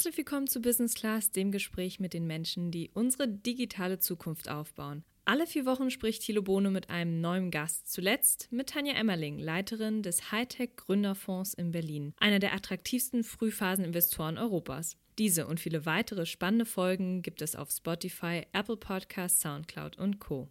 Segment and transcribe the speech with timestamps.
[0.00, 5.04] Herzlich willkommen zu Business Class, dem Gespräch mit den Menschen, die unsere digitale Zukunft aufbauen.
[5.26, 7.92] Alle vier Wochen spricht Thilo Bohne mit einem neuen Gast.
[7.92, 14.96] Zuletzt mit Tanja Emmerling, Leiterin des Hightech Gründerfonds in Berlin, einer der attraktivsten Frühphaseninvestoren Europas.
[15.18, 20.48] Diese und viele weitere spannende Folgen gibt es auf Spotify, Apple Podcasts, Soundcloud und Co.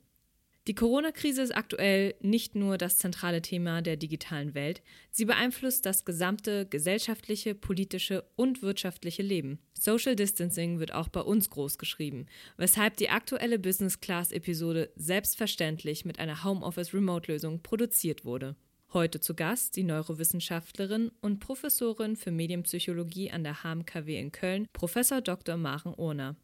[0.70, 6.06] Die Corona-Krise ist aktuell nicht nur das zentrale Thema der digitalen Welt, sie beeinflusst das
[6.06, 9.58] gesamte gesellschaftliche, politische und wirtschaftliche Leben.
[9.74, 16.20] Social Distancing wird auch bei uns groß geschrieben, weshalb die aktuelle Business Class-Episode selbstverständlich mit
[16.20, 18.56] einer Homeoffice-Remote-Lösung produziert wurde.
[18.94, 25.22] Heute zu Gast die Neurowissenschaftlerin und Professorin für Medienpsychologie an der HMKW in Köln, Professor
[25.22, 25.58] Dr.
[25.58, 26.36] Maren Urner.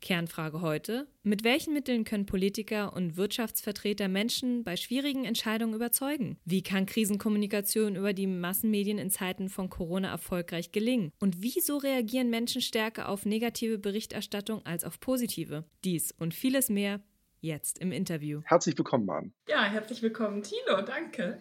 [0.00, 1.08] Kernfrage heute.
[1.22, 6.38] Mit welchen Mitteln können Politiker und Wirtschaftsvertreter Menschen bei schwierigen Entscheidungen überzeugen?
[6.44, 11.12] Wie kann Krisenkommunikation über die Massenmedien in Zeiten von Corona erfolgreich gelingen?
[11.18, 15.64] Und wieso reagieren Menschen stärker auf negative Berichterstattung als auf positive?
[15.84, 17.00] Dies und vieles mehr
[17.40, 18.42] jetzt im Interview.
[18.44, 19.32] Herzlich willkommen, Mann.
[19.48, 20.82] Ja, herzlich willkommen, Tilo.
[20.84, 21.38] Danke.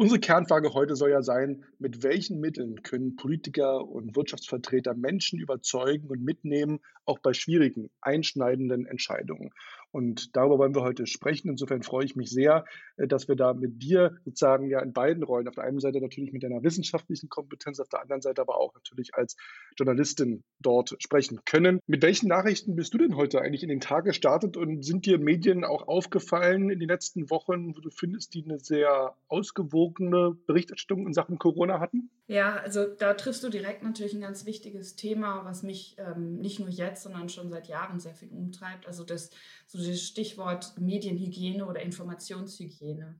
[0.00, 6.08] Unsere Kernfrage heute soll ja sein, mit welchen Mitteln können Politiker und Wirtschaftsvertreter Menschen überzeugen
[6.08, 9.50] und mitnehmen, auch bei schwierigen, einschneidenden Entscheidungen.
[9.92, 11.48] Und darüber wollen wir heute sprechen.
[11.48, 12.64] Insofern freue ich mich sehr,
[12.96, 16.00] äh, dass wir da mit dir sozusagen ja in beiden Rollen, auf der einen Seite
[16.00, 19.36] natürlich mit deiner wissenschaftlichen Kompetenz, auf der anderen Seite aber auch natürlich als
[19.76, 21.80] Journalistin dort sprechen können.
[21.86, 25.18] Mit welchen Nachrichten bist du denn heute eigentlich in den Tag gestartet und sind dir
[25.18, 31.06] Medien auch aufgefallen in den letzten Wochen, wo du findest, die eine sehr ausgewogene Berichterstattung
[31.06, 32.10] in Sachen Corona hatten?
[32.30, 36.60] Ja, also da triffst du direkt natürlich ein ganz wichtiges Thema, was mich ähm, nicht
[36.60, 38.86] nur jetzt, sondern schon seit Jahren sehr viel umtreibt.
[38.86, 39.30] Also das
[39.66, 43.18] so das Stichwort Medienhygiene oder Informationshygiene.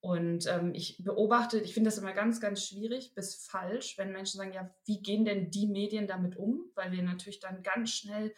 [0.00, 4.38] Und ähm, ich beobachte, ich finde das immer ganz, ganz schwierig bis falsch, wenn Menschen
[4.38, 6.70] sagen, ja, wie gehen denn die Medien damit um?
[6.74, 8.32] Weil wir natürlich dann ganz schnell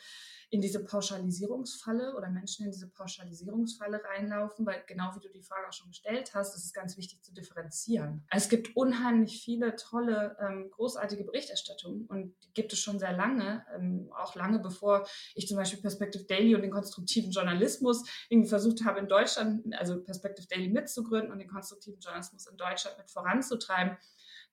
[0.50, 5.68] in diese Pauschalisierungsfalle oder Menschen in diese Pauschalisierungsfalle reinlaufen, weil genau wie du die Frage
[5.68, 8.24] auch schon gestellt hast, ist es ganz wichtig zu differenzieren.
[8.30, 13.64] Es gibt unheimlich viele tolle, ähm, großartige Berichterstattungen und die gibt es schon sehr lange,
[13.74, 18.84] ähm, auch lange bevor ich zum Beispiel Perspective Daily und den konstruktiven Journalismus irgendwie versucht
[18.84, 23.98] habe in Deutschland, also Perspective Daily mitzugründen und den konstruktiven Journalismus in Deutschland mit voranzutreiben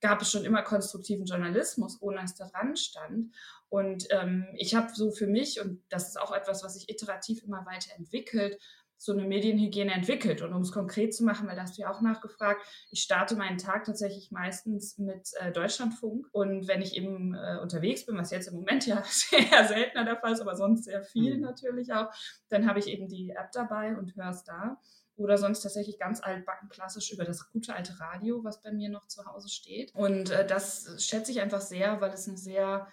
[0.02, 3.34] gab es schon immer konstruktiven Journalismus, ohne dass da dran stand.
[3.70, 7.44] Und ähm, ich habe so für mich, und das ist auch etwas, was sich iterativ
[7.44, 8.60] immer weiterentwickelt,
[8.98, 10.42] so eine Medienhygiene entwickelt.
[10.42, 12.62] Und um es konkret zu machen, weil da hast du ja auch nachgefragt,
[12.92, 16.28] ich starte meinen Tag tatsächlich meistens mit äh, Deutschlandfunk.
[16.32, 20.18] Und wenn ich eben äh, unterwegs bin, was jetzt im Moment ja sehr seltener der
[20.18, 21.42] Fall ist, aber sonst sehr viel mhm.
[21.42, 22.10] natürlich auch,
[22.50, 24.80] dann habe ich eben die App dabei und höre es da
[25.18, 29.08] oder sonst tatsächlich ganz altbacken klassisch über das gute alte Radio, was bei mir noch
[29.08, 29.94] zu Hause steht.
[29.96, 32.88] Und äh, das schätze ich einfach sehr, weil es eine sehr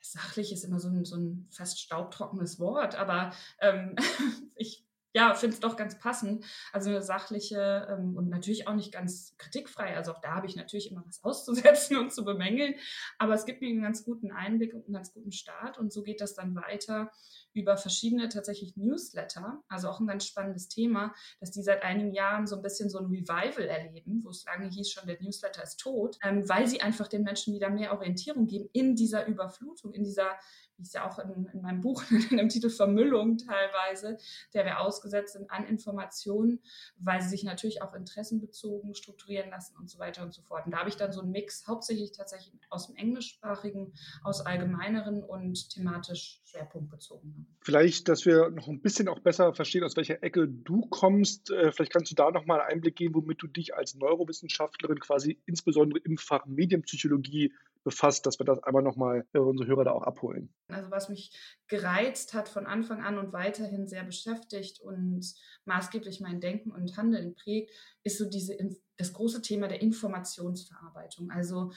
[0.00, 3.96] sachlich ist immer so ein, so ein fast staubtrockenes Wort, aber ähm,
[4.56, 4.87] ich
[5.18, 6.44] ja, finde es doch ganz passend.
[6.72, 9.96] Also eine sachliche ähm, und natürlich auch nicht ganz kritikfrei.
[9.96, 12.74] Also auch da habe ich natürlich immer was auszusetzen und zu bemängeln.
[13.18, 15.76] Aber es gibt mir einen ganz guten Einblick und einen ganz guten Start.
[15.76, 17.10] Und so geht das dann weiter
[17.52, 19.60] über verschiedene tatsächlich Newsletter.
[19.68, 22.98] Also auch ein ganz spannendes Thema, dass die seit einigen Jahren so ein bisschen so
[22.98, 26.80] ein Revival erleben, wo es lange hieß schon, der Newsletter ist tot, ähm, weil sie
[26.80, 30.38] einfach den Menschen wieder mehr Orientierung geben in dieser Überflutung, in dieser
[30.78, 34.16] wie es ja auch in, in meinem Buch in dem Titel Vermüllung teilweise,
[34.54, 36.60] der wir ausgesetzt sind an Informationen,
[36.96, 40.66] weil sie sich natürlich auch interessenbezogen strukturieren lassen und so weiter und so fort.
[40.66, 43.92] Und da habe ich dann so einen Mix, hauptsächlich tatsächlich aus dem englischsprachigen,
[44.22, 47.46] aus allgemeineren und thematisch schwerpunktbezogen.
[47.60, 51.50] Vielleicht, dass wir noch ein bisschen auch besser verstehen, aus welcher Ecke du kommst.
[51.50, 55.00] Äh, vielleicht kannst du da noch mal einen Einblick geben, womit du dich als Neurowissenschaftlerin
[55.00, 57.52] quasi insbesondere im Fach Medienpsychologie
[57.88, 60.52] befasst, dass wir das einmal nochmal für unsere Hörer da auch abholen.
[60.68, 61.32] Also was mich
[61.68, 67.34] gereizt hat von Anfang an und weiterhin sehr beschäftigt und maßgeblich mein Denken und Handeln
[67.34, 68.56] prägt, ist so diese
[68.98, 71.30] das große Thema der Informationsverarbeitung.
[71.30, 71.72] Also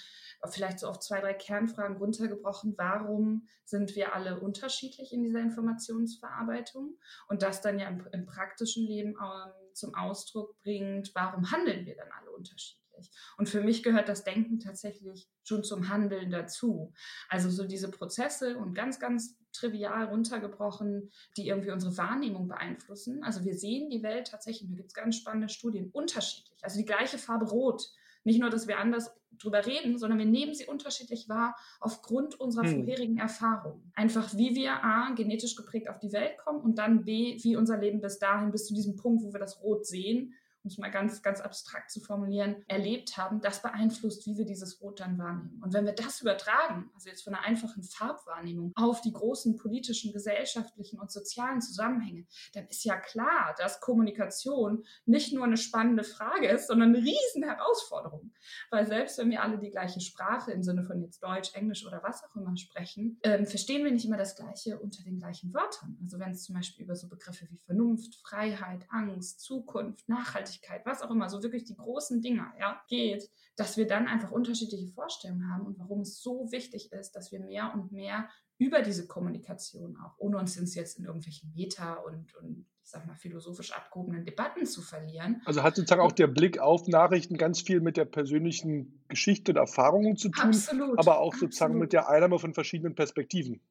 [0.50, 2.74] vielleicht so auf zwei, drei Kernfragen runtergebrochen.
[2.78, 6.98] Warum sind wir alle unterschiedlich in dieser Informationsverarbeitung?
[7.28, 11.96] Und das dann ja im, im praktischen Leben ähm, zum Ausdruck bringt, warum handeln wir
[11.96, 12.81] dann alle unterschiedlich?
[13.01, 13.12] Tatsächlich.
[13.38, 16.94] Und für mich gehört das Denken tatsächlich schon zum Handeln dazu.
[17.30, 23.24] Also so diese Prozesse und ganz, ganz trivial runtergebrochen, die irgendwie unsere Wahrnehmung beeinflussen.
[23.24, 26.57] Also wir sehen die Welt tatsächlich, da gibt es ganz spannende Studien, unterschiedlich.
[26.63, 27.89] Also die gleiche Farbe rot.
[28.24, 32.65] Nicht nur, dass wir anders drüber reden, sondern wir nehmen sie unterschiedlich wahr aufgrund unserer
[32.65, 32.75] hm.
[32.75, 33.92] vorherigen Erfahrungen.
[33.95, 37.77] Einfach wie wir A, genetisch geprägt auf die Welt kommen und dann B, wie unser
[37.77, 40.92] Leben bis dahin, bis zu diesem Punkt, wo wir das Rot sehen, um es mal
[40.92, 45.60] ganz, ganz abstrakt zu formulieren, erlebt haben, das beeinflusst, wie wir dieses Rot dann wahrnehmen.
[45.63, 50.13] Und wenn wir das übertragen, also jetzt von einer einfachen Farbwahrnehmung auf die großen politischen,
[50.13, 56.48] gesellschaftlichen und sozialen Zusammenhänge, dann ist ja klar, dass Kommunikation nicht nur eine spannende Frage
[56.48, 58.31] ist, sondern eine riesen Herausforderung.
[58.69, 62.04] Weil selbst wenn wir alle die gleiche Sprache im Sinne von jetzt Deutsch, Englisch oder
[62.04, 65.98] was auch immer sprechen, ähm, verstehen wir nicht immer das Gleiche unter den gleichen Wörtern.
[66.04, 70.50] Also wenn es zum Beispiel über so Begriffe wie Vernunft, Freiheit, Angst, Zukunft, Nachhaltigkeit,
[70.86, 74.88] was auch immer, so wirklich die großen Dinger ja, geht, dass wir dann einfach unterschiedliche
[74.88, 79.07] Vorstellungen haben und warum es so wichtig ist, dass wir mehr und mehr über diese
[79.07, 84.24] Kommunikation auch, ohne uns jetzt in irgendwelchen Meta- und, und ich sag mal, philosophisch abgehobenen
[84.25, 85.42] Debatten zu verlieren.
[85.45, 89.57] Also hat sozusagen auch der Blick auf Nachrichten ganz viel mit der persönlichen Geschichte und
[89.57, 91.81] Erfahrungen zu tun, absolut, aber auch sozusagen absolut.
[91.81, 93.62] mit der Einnahme von verschiedenen Perspektiven.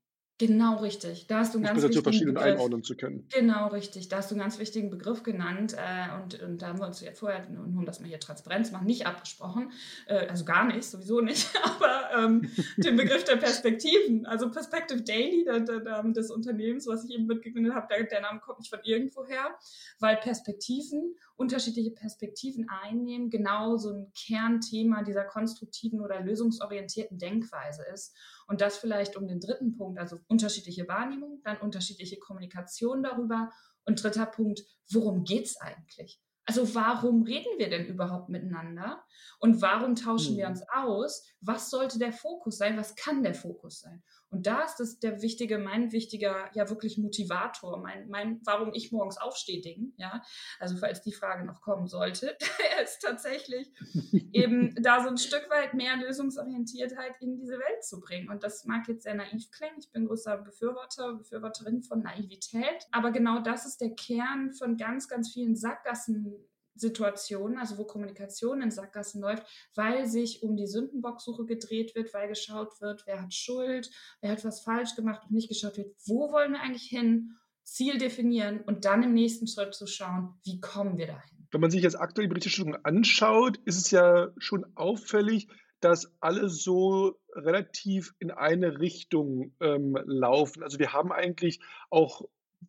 [0.40, 1.26] Genau richtig.
[1.26, 2.52] Da hast du einen ganz wichtigen verschiedenen Begriff.
[2.54, 3.26] einordnen zu können.
[3.30, 4.08] Genau richtig.
[4.08, 7.02] Da hast du einen ganz wichtigen Begriff genannt äh, und, und, da haben wir uns
[7.02, 9.70] ja vorher, nur um das mal hier Transparenz machen, nicht abgesprochen.
[10.06, 11.46] Äh, also gar nicht, sowieso nicht.
[11.62, 17.04] Aber ähm, den Begriff der Perspektiven, also Perspective Daily, der, der, der, des Unternehmens, was
[17.04, 19.58] ich eben mitgegründet habe, der, der Name kommt nicht von irgendwoher,
[19.98, 28.14] weil Perspektiven, unterschiedliche Perspektiven einnehmen, genau so ein Kernthema dieser konstruktiven oder lösungsorientierten Denkweise ist.
[28.50, 33.48] Und das vielleicht um den dritten Punkt, also unterschiedliche Wahrnehmung, dann unterschiedliche Kommunikation darüber.
[33.84, 36.20] Und dritter Punkt, worum geht es eigentlich?
[36.46, 39.04] Also warum reden wir denn überhaupt miteinander?
[39.38, 40.50] Und warum tauschen wir hm.
[40.50, 41.24] uns aus?
[41.40, 42.76] Was sollte der Fokus sein?
[42.76, 44.02] Was kann der Fokus sein?
[44.30, 48.92] Und da ist das der wichtige, mein wichtiger, ja wirklich Motivator, mein, mein, warum ich
[48.92, 50.22] morgens aufstehe, Ding, ja.
[50.60, 52.36] Also falls die Frage noch kommen sollte,
[52.82, 53.72] ist tatsächlich
[54.32, 58.30] eben da so ein Stück weit mehr Lösungsorientiertheit in diese Welt zu bringen.
[58.30, 59.76] Und das mag jetzt sehr naiv klingen.
[59.78, 62.86] Ich bin großer Befürworter, Befürworterin von Naivität.
[62.92, 66.49] Aber genau das ist der Kern von ganz, ganz vielen Sackgassen
[66.80, 69.44] Situationen, also wo Kommunikation in Sackgassen läuft,
[69.74, 73.90] weil sich um die Sündenbocksuche gedreht wird, weil geschaut wird, wer hat Schuld,
[74.20, 77.98] wer hat was falsch gemacht und nicht geschaut wird, wo wollen wir eigentlich hin, Ziel
[77.98, 81.46] definieren und dann im nächsten Schritt zu schauen, wie kommen wir dahin.
[81.52, 85.48] Wenn man sich jetzt aktuell die Berichterstattung anschaut, ist es ja schon auffällig,
[85.80, 90.62] dass alle so relativ in eine Richtung ähm, laufen.
[90.62, 92.22] Also wir haben eigentlich auch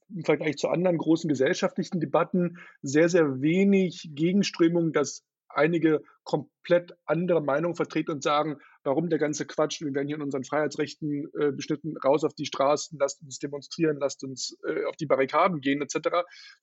[0.10, 5.24] im Vergleich zu anderen großen gesellschaftlichen Debatten sehr, sehr wenig Gegenströmung, dass
[5.54, 10.22] einige komplett andere Meinungen vertreten und sagen, warum der ganze Quatsch, wir werden hier in
[10.22, 14.96] unseren Freiheitsrechten äh, beschnitten, raus auf die Straßen, lasst uns demonstrieren, lasst uns äh, auf
[14.96, 16.10] die Barrikaden gehen, etc.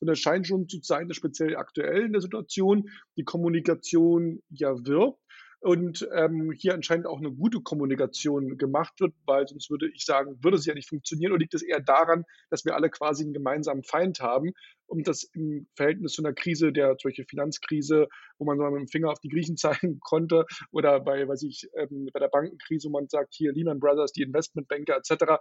[0.00, 4.74] Und es scheint schon zu sein, dass speziell aktuell in der Situation die Kommunikation ja
[4.86, 5.20] wirkt
[5.60, 10.38] und ähm, hier anscheinend auch eine gute Kommunikation gemacht wird, weil sonst würde ich sagen,
[10.42, 13.32] würde es ja nicht funktionieren oder liegt es eher daran, dass wir alle quasi einen
[13.32, 14.52] gemeinsamen Feind haben
[14.86, 18.06] und das im Verhältnis zu einer Krise, der solche Finanzkrise,
[18.38, 21.68] wo man so mit dem Finger auf die Griechen zeigen konnte oder bei, weiß ich,
[21.76, 25.40] ähm, bei der Bankenkrise, wo man sagt, hier Lehman Brothers, die Investmentbanker etc.,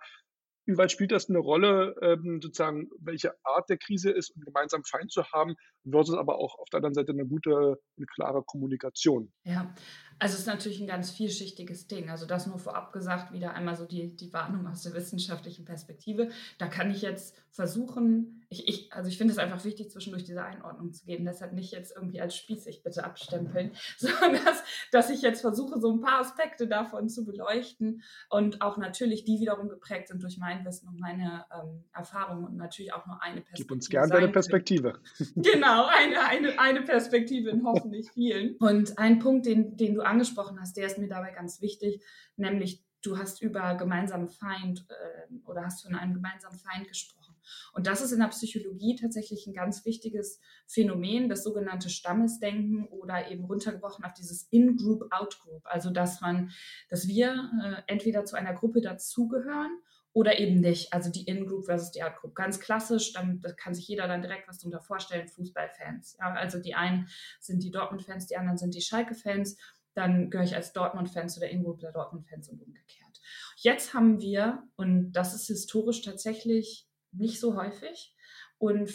[0.68, 5.12] Inwieweit spielt das eine Rolle, ähm, sozusagen, welche Art der Krise ist, um gemeinsam Feind
[5.12, 5.56] zu haben,
[5.90, 9.32] versus aber auch auf der anderen Seite eine gute, eine klare Kommunikation?
[9.46, 9.74] Ja,
[10.20, 12.10] also es ist natürlich ein ganz vielschichtiges Ding.
[12.10, 16.30] Also das nur vorab gesagt, wieder einmal so die, die Warnung aus der wissenschaftlichen Perspektive.
[16.58, 20.44] Da kann ich jetzt versuchen, ich, ich, also ich finde es einfach wichtig, zwischendurch diese
[20.44, 21.26] Einordnung zu geben.
[21.26, 25.92] Deshalb nicht jetzt irgendwie als spießig bitte abstempeln, sondern dass, dass ich jetzt versuche, so
[25.92, 30.64] ein paar Aspekte davon zu beleuchten und auch natürlich die wiederum geprägt sind durch mein
[30.66, 33.68] Wissen und meine ähm, Erfahrungen und natürlich auch nur eine Perspektive.
[33.68, 35.00] Gib uns gerne deine Perspektive.
[35.36, 38.56] Genau, eine, eine, eine Perspektive in hoffentlich vielen.
[38.58, 42.04] Und ein Punkt, den, den du angesprochen hast, der ist mir dabei ganz wichtig,
[42.36, 47.27] nämlich du hast über gemeinsamen Feind äh, oder hast von einem gemeinsamen Feind gesprochen.
[47.74, 53.30] Und das ist in der Psychologie tatsächlich ein ganz wichtiges Phänomen, das sogenannte Stammesdenken oder
[53.30, 55.62] eben runtergebrochen auf dieses In-Group, Out-Group.
[55.66, 56.52] Also dass man,
[56.90, 59.80] dass wir äh, entweder zu einer Gruppe dazugehören
[60.18, 60.94] oder eben nicht.
[60.94, 62.34] Also die In-Group versus die Out-Group.
[62.34, 66.18] Ganz klassisch, dann da kann sich jeder dann direkt was darunter vorstellen, Fußballfans.
[66.20, 67.08] Ja, also die einen
[67.40, 69.58] sind die Dortmund-Fans, die anderen sind die Schalke-Fans.
[69.94, 73.22] Dann gehöre ich als Dortmund-Fan zu der In-Group der Dortmund-Fans und umgekehrt.
[73.58, 78.16] Jetzt haben wir, und das ist historisch tatsächlich nicht so häufig
[78.58, 78.90] und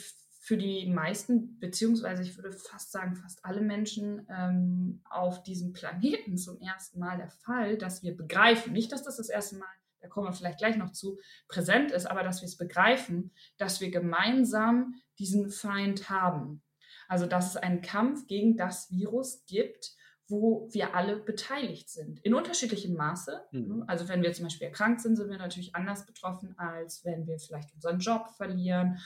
[0.44, 6.36] für die meisten, beziehungsweise ich würde fast sagen, fast alle Menschen ähm, auf diesem Planeten
[6.36, 9.68] zum ersten Mal der Fall, dass wir begreifen, nicht, dass das das erste Mal
[10.02, 13.80] da kommen wir vielleicht gleich noch zu, präsent ist, aber dass wir es begreifen, dass
[13.80, 16.62] wir gemeinsam diesen Feind haben.
[17.08, 19.92] Also dass es einen Kampf gegen das Virus gibt,
[20.32, 22.18] wo wir alle beteiligt sind.
[22.20, 23.44] In unterschiedlichem Maße.
[23.52, 23.84] Mhm.
[23.86, 27.38] Also wenn wir zum Beispiel erkrankt sind, sind wir natürlich anders betroffen, als wenn wir
[27.38, 28.98] vielleicht unseren Job verlieren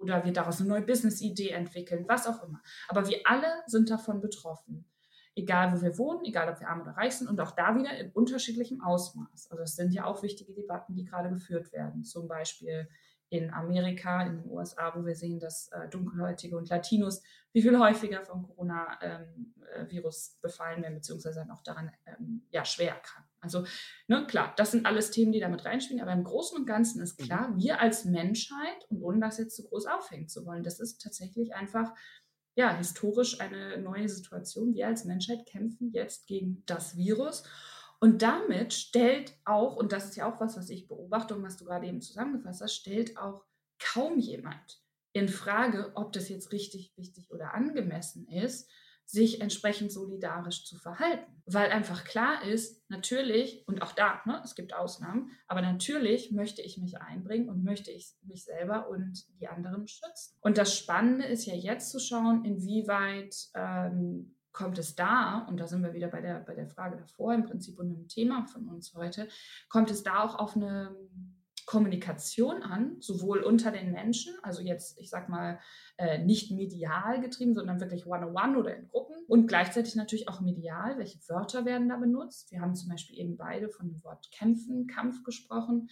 [0.00, 2.60] oder wir daraus eine neue Business-Idee entwickeln, was auch immer.
[2.88, 4.84] Aber wir alle sind davon betroffen.
[5.36, 7.96] Egal, wo wir wohnen, egal, ob wir arm oder reich sind und auch da wieder
[7.96, 9.50] in unterschiedlichem Ausmaß.
[9.50, 12.02] Also es sind ja auch wichtige Debatten, die gerade geführt werden.
[12.04, 12.88] Zum Beispiel
[13.32, 17.22] in Amerika, in den USA, wo wir sehen, dass äh, Dunkelhäutige und Latinos
[17.54, 18.98] wie viel häufiger vom Coronavirus
[19.80, 23.30] ähm, äh, befallen werden, beziehungsweise dann auch daran ähm, ja, schwer erkranken.
[23.40, 23.64] Also
[24.06, 27.18] ne, klar, das sind alles Themen, die damit reinspielen, aber im Großen und Ganzen ist
[27.20, 27.24] mhm.
[27.24, 31.00] klar, wir als Menschheit, und ohne das jetzt zu groß aufhängen zu wollen, das ist
[31.00, 31.94] tatsächlich einfach
[32.54, 34.74] ja, historisch eine neue Situation.
[34.74, 37.44] Wir als Menschheit kämpfen jetzt gegen das Virus.
[38.02, 41.56] Und damit stellt auch, und das ist ja auch was, was ich beobachte und was
[41.56, 43.44] du gerade eben zusammengefasst hast, stellt auch
[43.78, 44.82] kaum jemand
[45.12, 48.68] in Frage, ob das jetzt richtig, wichtig oder angemessen ist,
[49.04, 51.44] sich entsprechend solidarisch zu verhalten.
[51.46, 56.60] Weil einfach klar ist, natürlich, und auch da, ne, es gibt Ausnahmen, aber natürlich möchte
[56.60, 60.36] ich mich einbringen und möchte ich mich selber und die anderen schützen.
[60.40, 65.66] Und das Spannende ist ja jetzt zu schauen, inwieweit ähm, kommt es da, und da
[65.66, 68.68] sind wir wieder bei der, bei der Frage davor im Prinzip und einem Thema von
[68.68, 69.28] uns heute,
[69.68, 70.94] kommt es da auch auf eine
[71.72, 75.58] Kommunikation an, sowohl unter den Menschen, also jetzt, ich sag mal,
[75.96, 80.98] äh, nicht medial getrieben, sondern wirklich one-on-one oder in Gruppen und gleichzeitig natürlich auch medial.
[80.98, 82.52] Welche Wörter werden da benutzt?
[82.52, 85.88] Wir haben zum Beispiel eben beide von dem Wort kämpfen, Kampf gesprochen.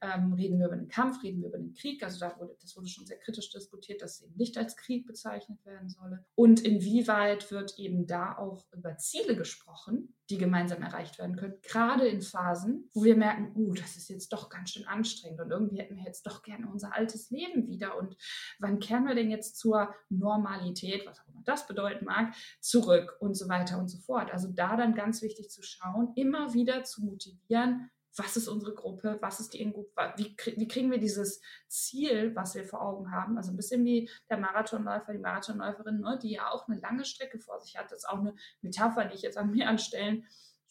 [0.00, 2.04] Ähm, reden wir über den Kampf, reden wir über den Krieg?
[2.04, 5.04] Also da wurde, das wurde schon sehr kritisch diskutiert, dass es eben nicht als Krieg
[5.04, 6.24] bezeichnet werden solle.
[6.36, 12.06] Und inwieweit wird eben da auch über Ziele gesprochen, die gemeinsam erreicht werden können, gerade
[12.06, 15.78] in Phasen, wo wir merken, uh, das ist jetzt doch ganz schön anstrengend und irgendwie
[15.78, 18.16] hätten wir jetzt doch gerne unser altes Leben wieder und
[18.58, 23.34] wann kehren wir denn jetzt zur Normalität, was auch immer das bedeuten mag, zurück und
[23.34, 24.32] so weiter und so fort.
[24.32, 29.18] Also da dann ganz wichtig zu schauen, immer wieder zu motivieren, was ist unsere Gruppe,
[29.20, 33.36] was ist die Ingruppe, wie, wie kriegen wir dieses Ziel, was wir vor Augen haben,
[33.36, 37.38] also ein bisschen wie der Marathonläufer, die Marathonläuferin, ne, die ja auch eine lange Strecke
[37.38, 40.24] vor sich hat, das ist auch eine Metapher, die ich jetzt an mir anstellen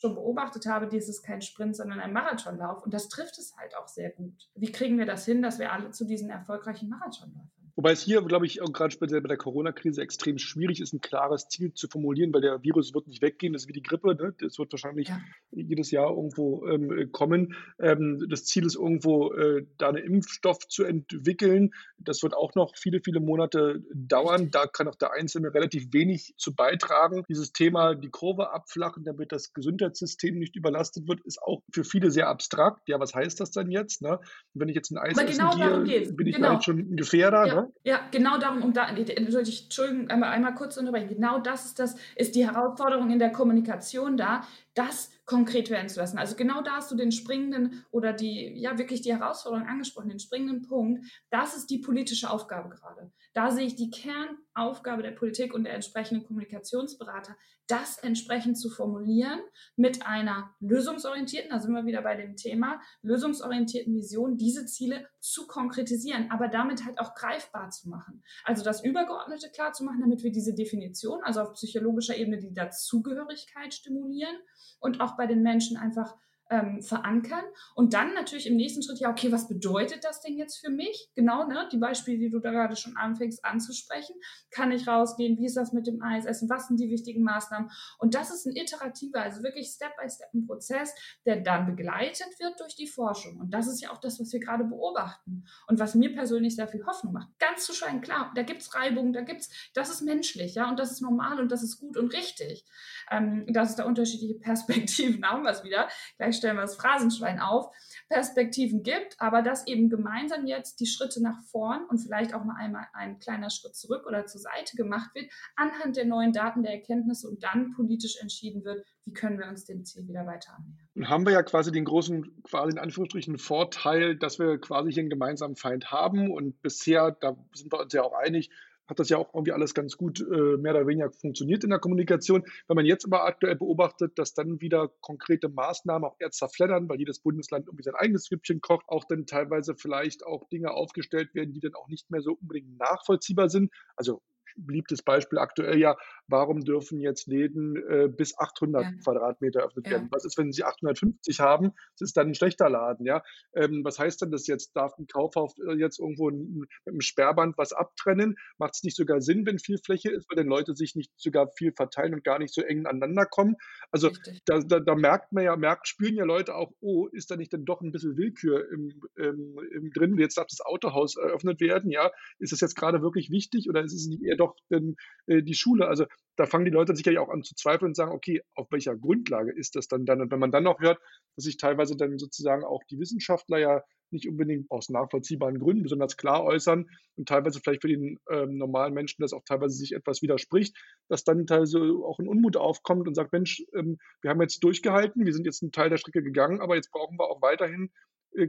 [0.04, 2.84] schon beobachtet habe, dies ist kein Sprint, sondern ein Marathonlauf.
[2.84, 4.50] Und das trifft es halt auch sehr gut.
[4.54, 8.22] Wie kriegen wir das hin, dass wir alle zu diesen erfolgreichen Marathonläufern Wobei es hier,
[8.22, 11.88] glaube ich, auch gerade speziell bei der Corona-Krise extrem schwierig ist, ein klares Ziel zu
[11.88, 14.36] formulieren, weil der Virus wird nicht weggehen, das ist wie die Grippe, ne?
[14.40, 15.20] das wird wahrscheinlich ja.
[15.52, 17.56] jedes Jahr irgendwo ähm, kommen.
[17.80, 21.72] Ähm, das Ziel ist irgendwo, äh, da einen Impfstoff zu entwickeln.
[21.98, 24.52] Das wird auch noch viele, viele Monate dauern.
[24.52, 27.24] Da kann auch der Einzelne relativ wenig zu beitragen.
[27.28, 32.12] Dieses Thema, die Kurve abflachen, damit das Gesundheitssystem nicht überlastet wird, ist auch für viele
[32.12, 32.88] sehr abstrakt.
[32.88, 34.04] Ja, was heißt das dann jetzt?
[34.04, 34.20] Ne?
[34.54, 36.50] Wenn ich jetzt ein Eis essen genau gehe, bin ich genau.
[36.50, 37.48] vielleicht schon ein Gefährder.
[37.48, 37.56] Ja.
[37.56, 37.63] Ne?
[37.84, 41.10] Ja, genau darum, um da, Entschuldigung, einmal, einmal kurz unterbrechen.
[41.10, 44.42] Genau das ist das, ist die Herausforderung in der Kommunikation da,
[44.74, 46.18] das konkret werden zu lassen.
[46.18, 50.20] Also genau da hast du den springenden oder die, ja, wirklich die Herausforderung angesprochen, den
[50.20, 51.06] springenden Punkt.
[51.30, 53.12] Das ist die politische Aufgabe gerade.
[53.34, 57.36] Da sehe ich die Kernaufgabe der Politik und der entsprechenden Kommunikationsberater,
[57.68, 59.40] das entsprechend zu formulieren
[59.78, 65.48] mit einer lösungsorientierten, da sind wir wieder bei dem Thema, lösungsorientierten Vision, diese Ziele zu
[65.48, 68.22] konkretisieren, aber damit halt auch greifbar zu machen.
[68.44, 72.54] Also das Übergeordnete klar zu machen, damit wir diese Definition, also auf psychologischer Ebene die
[72.54, 74.36] Dazugehörigkeit stimulieren
[74.80, 76.16] und auch bei den Menschen einfach
[76.54, 77.44] ähm, verankern
[77.74, 81.10] und dann natürlich im nächsten Schritt, ja, okay, was bedeutet das denn jetzt für mich?
[81.16, 84.16] Genau, ne, die Beispiele, die du da gerade schon anfängst anzusprechen.
[84.52, 85.38] Kann ich rausgehen?
[85.40, 86.50] Wie ist das mit dem Eis essen?
[86.50, 87.72] Was sind die wichtigen Maßnahmen?
[87.98, 90.94] Und das ist ein iterativer, also wirklich Step-by-Step ein Prozess,
[91.26, 93.38] der dann begleitet wird durch die Forschung.
[93.40, 96.68] Und das ist ja auch das, was wir gerade beobachten und was mir persönlich sehr
[96.68, 97.30] viel Hoffnung macht.
[97.40, 100.70] Ganz zu schweigen, klar, da gibt es Reibung, da gibt es, das ist menschlich, ja,
[100.70, 102.64] und das ist normal und das ist gut und richtig.
[103.10, 105.88] Ähm, dass es da unterschiedliche Perspektiven haben es wieder.
[106.18, 107.74] Gleich stellen wir das Phrasenschwein auf,
[108.10, 112.58] Perspektiven gibt, aber dass eben gemeinsam jetzt die Schritte nach vorn und vielleicht auch mal
[112.58, 116.74] einmal ein kleiner Schritt zurück oder zur Seite gemacht wird, anhand der neuen Daten, der
[116.74, 120.90] Erkenntnisse und dann politisch entschieden wird, wie können wir uns dem Ziel wieder weiter annähern.
[120.96, 125.02] Nun haben wir ja quasi den großen, quasi in Anführungsstrichen Vorteil, dass wir quasi hier
[125.02, 128.50] einen gemeinsamen Feind haben und bisher, da sind wir uns ja auch einig,
[128.88, 131.80] hat das ja auch irgendwie alles ganz gut äh, mehr oder weniger funktioniert in der
[131.80, 132.44] Kommunikation.
[132.68, 137.00] Wenn man jetzt aber aktuell beobachtet, dass dann wieder konkrete Maßnahmen auch eher zerfleddern, weil
[137.00, 141.54] jedes Bundesland irgendwie sein eigenes Süppchen kocht, auch dann teilweise vielleicht auch Dinge aufgestellt werden,
[141.54, 143.72] die dann auch nicht mehr so unbedingt nachvollziehbar sind.
[143.96, 144.22] Also
[144.56, 145.96] beliebtes Beispiel aktuell ja,
[146.28, 148.92] warum dürfen jetzt Läden äh, bis 800 ja.
[149.04, 150.08] Quadratmeter eröffnet werden?
[150.12, 151.74] Was ist, wenn sie 850 haben?
[151.98, 153.24] Das ist dann ein schlechter Laden, ja?
[153.56, 154.76] Ähm, was heißt denn das jetzt?
[154.76, 158.36] Darf ein Kaufhaus äh, jetzt irgendwo mit einem Sperrband was abtrennen?
[158.58, 161.50] Macht es nicht sogar Sinn, wenn viel Fläche ist, weil dann Leute sich nicht sogar
[161.58, 163.56] viel verteilen und gar nicht so eng aneinander kommen?
[163.92, 164.10] Also
[164.46, 167.54] da, da, da, merkt man ja, merkt, spüren ja Leute auch, oh, ist da nicht
[167.54, 170.18] dann doch ein bisschen Willkür im, im, im drin?
[170.18, 172.12] Jetzt darf das Autohaus eröffnet werden, ja?
[172.40, 174.96] Ist das jetzt gerade wirklich wichtig oder ist es nicht eher doch denn,
[175.28, 175.88] äh, die Schule?
[175.88, 178.96] Also da fangen die Leute sicherlich auch an zu zweifeln und sagen, okay, auf welcher
[178.96, 180.22] Grundlage ist das dann dann?
[180.22, 181.00] Und wenn man dann noch hört,
[181.36, 186.18] dass sich teilweise dann sozusagen auch die Wissenschaftler ja nicht unbedingt aus nachvollziehbaren Gründen besonders
[186.18, 190.22] klar äußern und teilweise vielleicht für den ähm, normalen Menschen das auch teilweise sich etwas
[190.22, 190.78] widerspricht,
[191.10, 195.26] dass dann teilweise auch ein Unmut aufkommt und sagt, Mensch, ähm, wir haben jetzt durchgehalten,
[195.26, 197.92] wir sind jetzt einen Teil der Strecke gegangen, aber jetzt brauchen wir auch weiterhin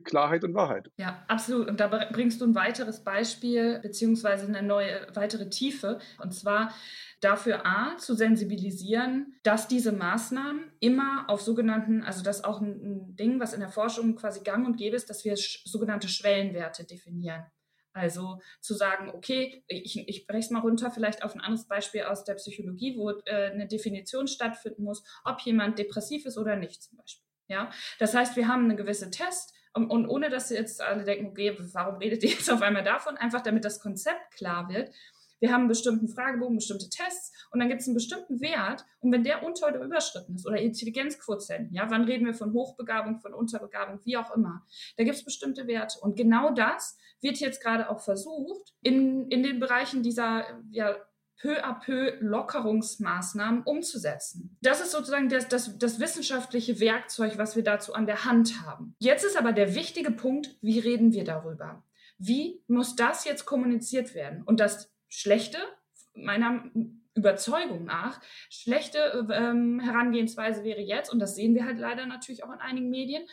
[0.04, 0.90] Klarheit und Wahrheit.
[0.96, 1.68] Ja, absolut.
[1.68, 5.98] Und da bringst du ein weiteres Beispiel beziehungsweise eine neue weitere Tiefe.
[6.18, 6.72] Und zwar
[7.20, 13.40] dafür A, zu sensibilisieren, dass diese Maßnahmen immer auf sogenannten, also das auch ein, Ding,
[13.40, 17.44] was in der Forschung quasi gang und gäbe ist, dass wir sogenannte Schwellenwerte definieren.
[17.92, 22.02] Also zu sagen, okay, ich, ich breche es mal runter, vielleicht auf ein anderes Beispiel
[22.02, 26.82] aus der Psychologie, wo äh, eine Definition stattfinden muss, ob jemand depressiv ist oder nicht
[26.82, 27.24] zum Beispiel.
[27.46, 31.04] Ja, das heißt, wir haben eine gewisse Test, und, und ohne dass sie jetzt alle
[31.04, 33.16] denken, okay, warum redet ihr jetzt auf einmal davon?
[33.16, 34.94] Einfach damit das Konzept klar wird.
[35.40, 38.84] Wir haben einen bestimmten Fragebogen, bestimmte Tests und dann gibt es einen bestimmten Wert.
[39.00, 43.18] Und wenn der unter oder überschritten ist oder Intelligenzquotienten, ja, wann reden wir von Hochbegabung,
[43.18, 44.64] von Unterbegabung, wie auch immer,
[44.96, 45.98] da gibt es bestimmte Werte.
[46.00, 50.96] Und genau das wird jetzt gerade auch versucht, in, in den Bereichen dieser ja,
[51.36, 54.56] peu à peu Lockerungsmaßnahmen umzusetzen.
[54.62, 58.94] Das ist sozusagen das, das, das wissenschaftliche Werkzeug, was wir dazu an der Hand haben.
[58.98, 61.84] Jetzt ist aber der wichtige Punkt, wie reden wir darüber?
[62.18, 64.42] Wie muss das jetzt kommuniziert werden?
[64.44, 65.58] Und das Schlechte,
[66.14, 66.64] meiner
[67.14, 72.52] Überzeugung nach, schlechte ähm, Herangehensweise wäre jetzt, und das sehen wir halt leider natürlich auch
[72.52, 73.24] in einigen Medien,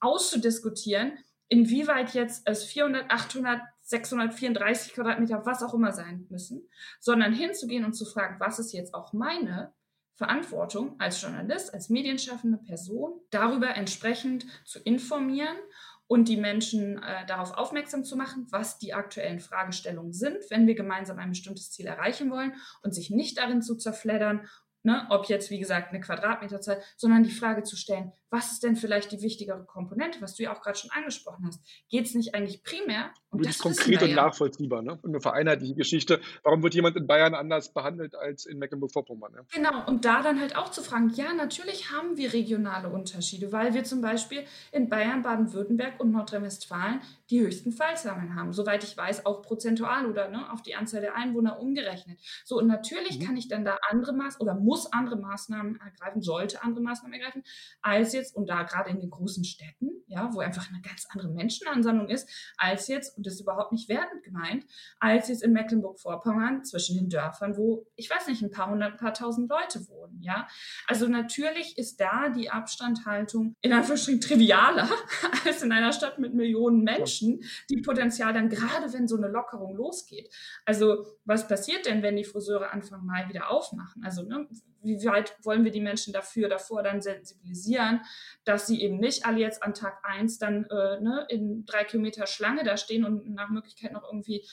[0.00, 6.68] auszudiskutieren, inwieweit jetzt es 400, 800, 634 Quadratmeter, was auch immer sein müssen,
[7.00, 9.72] sondern hinzugehen und zu fragen, was ist jetzt auch meine
[10.16, 15.56] Verantwortung als Journalist, als medienschaffende Person, darüber entsprechend zu informieren
[16.06, 20.74] und die Menschen äh, darauf aufmerksam zu machen, was die aktuellen Fragestellungen sind, wenn wir
[20.74, 24.46] gemeinsam ein bestimmtes Ziel erreichen wollen und sich nicht darin zu zerfleddern
[24.84, 28.74] ne, ob jetzt, wie gesagt, eine Quadratmeterzahl, sondern die Frage zu stellen, was ist denn
[28.74, 31.60] vielleicht die wichtigere Komponente, was du ja auch gerade schon angesprochen hast?
[31.88, 33.10] Geht es nicht eigentlich primär?
[33.30, 34.16] Und das konkret und ja.
[34.16, 34.98] nachvollziehbar, ne?
[35.02, 36.20] Und eine vereinheitliche Geschichte.
[36.42, 39.32] Warum wird jemand in Bayern anders behandelt als in Mecklenburg-Vorpommern?
[39.32, 39.46] Ne?
[39.52, 43.72] Genau, und da dann halt auch zu fragen, ja, natürlich haben wir regionale Unterschiede, weil
[43.72, 48.52] wir zum Beispiel in Bayern, Baden-Württemberg und Nordrhein-Westfalen die höchsten Fallzahlen haben.
[48.52, 52.18] Soweit ich weiß, auch prozentual oder ne, auf die Anzahl der Einwohner umgerechnet.
[52.44, 53.24] So, und natürlich mhm.
[53.24, 57.42] kann ich dann da andere Maßnahmen oder muss andere Maßnahmen ergreifen, sollte andere Maßnahmen ergreifen,
[57.82, 61.28] als jetzt, und da gerade in den großen Städten, ja, wo einfach eine ganz andere
[61.28, 64.66] Menschenansammlung ist, als jetzt, und das ist überhaupt nicht wertend gemeint,
[64.98, 68.98] als jetzt in Mecklenburg-Vorpommern zwischen den Dörfern, wo, ich weiß nicht, ein paar hundert, ein
[68.98, 70.46] paar tausend Leute wohnen, ja.
[70.86, 74.88] Also natürlich ist da die Abstandhaltung in Anführungsstrichen trivialer
[75.44, 79.76] als in einer Stadt mit Millionen Menschen, die Potenzial dann gerade, wenn so eine Lockerung
[79.76, 80.32] losgeht.
[80.64, 84.04] Also was passiert denn, wenn die Friseure Anfang Mai wieder aufmachen?
[84.04, 84.46] Also ne,
[84.84, 88.02] wie weit wollen wir die Menschen dafür davor dann sensibilisieren,
[88.44, 92.26] dass sie eben nicht alle jetzt an Tag eins dann äh, ne, in drei Kilometer
[92.26, 94.46] Schlange da stehen und nach Möglichkeit noch irgendwie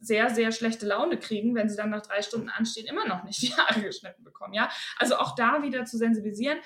[0.00, 3.42] sehr, sehr schlechte Laune kriegen, wenn sie dann nach drei Stunden anstehen, immer noch nicht
[3.42, 4.54] die Haare geschnitten bekommen.
[4.54, 6.58] Ja, also auch da wieder zu sensibilisieren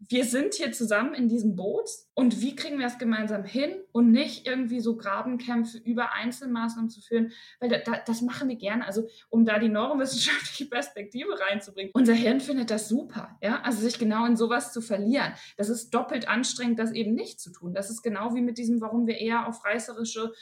[0.00, 4.12] wir sind hier zusammen in diesem Boot und wie kriegen wir es gemeinsam hin und
[4.12, 8.86] nicht irgendwie so Grabenkämpfe über Einzelmaßnahmen zu führen, weil da, da, das machen wir gerne,
[8.86, 11.90] also um da die neurowissenschaftliche Perspektive reinzubringen.
[11.94, 15.32] Unser Hirn findet das super, ja, also sich genau in sowas zu verlieren.
[15.56, 17.74] Das ist doppelt anstrengend, das eben nicht zu tun.
[17.74, 20.32] Das ist genau wie mit diesem, warum wir eher auf reißerische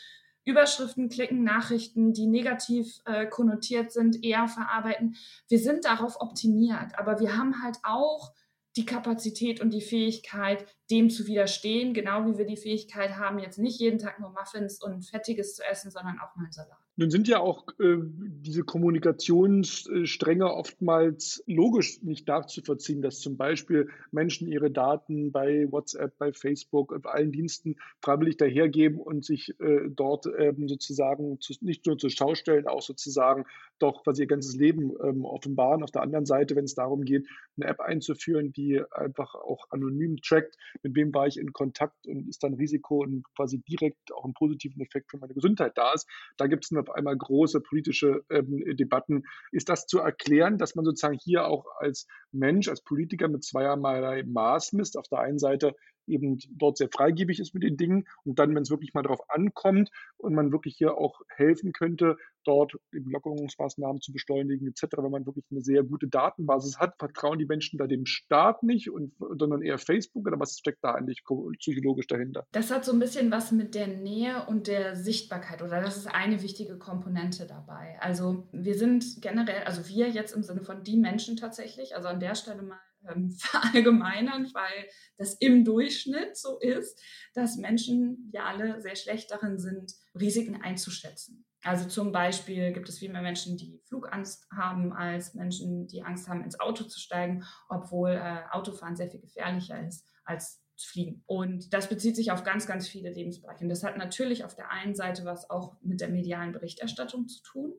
[0.44, 5.16] Überschriften klicken, Nachrichten, die negativ äh, konnotiert sind, eher verarbeiten.
[5.48, 8.32] Wir sind darauf optimiert, aber wir haben halt auch
[8.76, 13.58] die Kapazität und die Fähigkeit, dem zu widerstehen, genau wie wir die Fähigkeit haben, jetzt
[13.58, 16.85] nicht jeden Tag nur Muffins und Fettiges zu essen, sondern auch mal Salat.
[16.98, 24.48] Nun sind ja auch äh, diese Kommunikationsstränge oftmals logisch nicht nachzuvollziehen, dass zum Beispiel Menschen
[24.48, 29.90] ihre Daten bei WhatsApp, bei Facebook und bei allen Diensten freiwillig dahergeben und sich äh,
[29.90, 33.44] dort ähm, sozusagen zu, nicht nur zur Schau stellen, auch sozusagen
[33.78, 35.82] doch quasi ihr ganzes Leben ähm, offenbaren.
[35.82, 37.28] Auf der anderen Seite, wenn es darum geht,
[37.58, 42.26] eine App einzuführen, die einfach auch anonym trackt, mit wem war ich in Kontakt und
[42.26, 46.08] ist dann Risiko und quasi direkt auch einen positiven Effekt für meine Gesundheit da ist,
[46.38, 49.24] da gibt es eine auf einmal große politische ähm, Debatten.
[49.52, 54.22] Ist das zu erklären, dass man sozusagen hier auch als Mensch, als Politiker mit zweierlei
[54.24, 54.96] Maß misst?
[54.96, 55.74] Auf der einen Seite
[56.06, 59.30] eben dort sehr freigebig ist mit den Dingen und dann, wenn es wirklich mal darauf
[59.30, 65.10] ankommt und man wirklich hier auch helfen könnte, dort eben Lockerungsmaßnahmen zu beschleunigen etc., wenn
[65.10, 69.12] man wirklich eine sehr gute Datenbasis hat, vertrauen die Menschen da dem Staat nicht und
[69.38, 71.24] sondern eher Facebook oder was steckt da eigentlich
[71.58, 72.46] psychologisch dahinter?
[72.52, 76.06] Das hat so ein bisschen was mit der Nähe und der Sichtbarkeit oder das ist
[76.06, 77.98] eine wichtige Komponente dabei.
[78.00, 82.20] Also wir sind generell, also wir jetzt im Sinne von die Menschen tatsächlich, also an
[82.20, 87.00] der Stelle mal ähm, verallgemeinern, weil das im Durchschnitt so ist,
[87.34, 91.44] dass Menschen ja alle sehr schlecht darin sind, Risiken einzuschätzen.
[91.62, 96.28] Also zum Beispiel gibt es viel mehr Menschen, die Flugangst haben, als Menschen, die Angst
[96.28, 101.22] haben, ins Auto zu steigen, obwohl äh, Autofahren sehr viel gefährlicher ist als fliegen.
[101.26, 103.64] Und das bezieht sich auf ganz, ganz viele Lebensbereiche.
[103.64, 107.42] Und das hat natürlich auf der einen Seite was auch mit der medialen Berichterstattung zu
[107.42, 107.74] tun.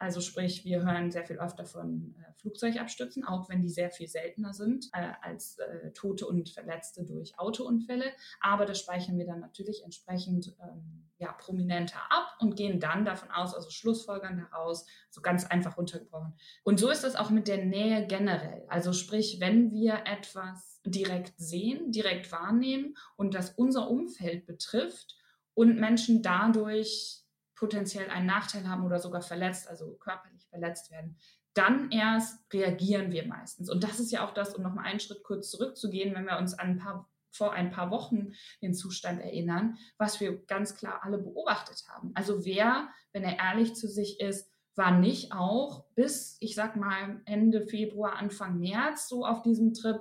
[0.00, 4.08] Also sprich, wir hören sehr viel öfter von äh, Flugzeugabstürzen, auch wenn die sehr viel
[4.08, 8.06] seltener sind äh, als äh, Tote und Verletzte durch Autounfälle.
[8.40, 13.30] Aber das speichern wir dann natürlich entsprechend ähm, ja, prominenter ab und gehen dann davon
[13.30, 16.32] aus, also Schlussfolgern daraus, so ganz einfach runtergebrochen.
[16.64, 18.64] Und so ist das auch mit der Nähe generell.
[18.68, 25.18] Also sprich, wenn wir etwas direkt sehen, direkt wahrnehmen und das unser Umfeld betrifft
[25.52, 27.19] und Menschen dadurch
[27.60, 31.18] potenziell einen Nachteil haben oder sogar verletzt, also körperlich verletzt werden,
[31.52, 33.68] dann erst reagieren wir meistens.
[33.68, 36.58] Und das ist ja auch das, um nochmal einen Schritt kurz zurückzugehen, wenn wir uns
[36.58, 41.18] an ein paar, vor ein paar Wochen den Zustand erinnern, was wir ganz klar alle
[41.18, 42.12] beobachtet haben.
[42.14, 47.20] Also wer, wenn er ehrlich zu sich ist, war nicht auch bis, ich sag mal,
[47.26, 50.00] Ende Februar, Anfang März so auf diesem Trip,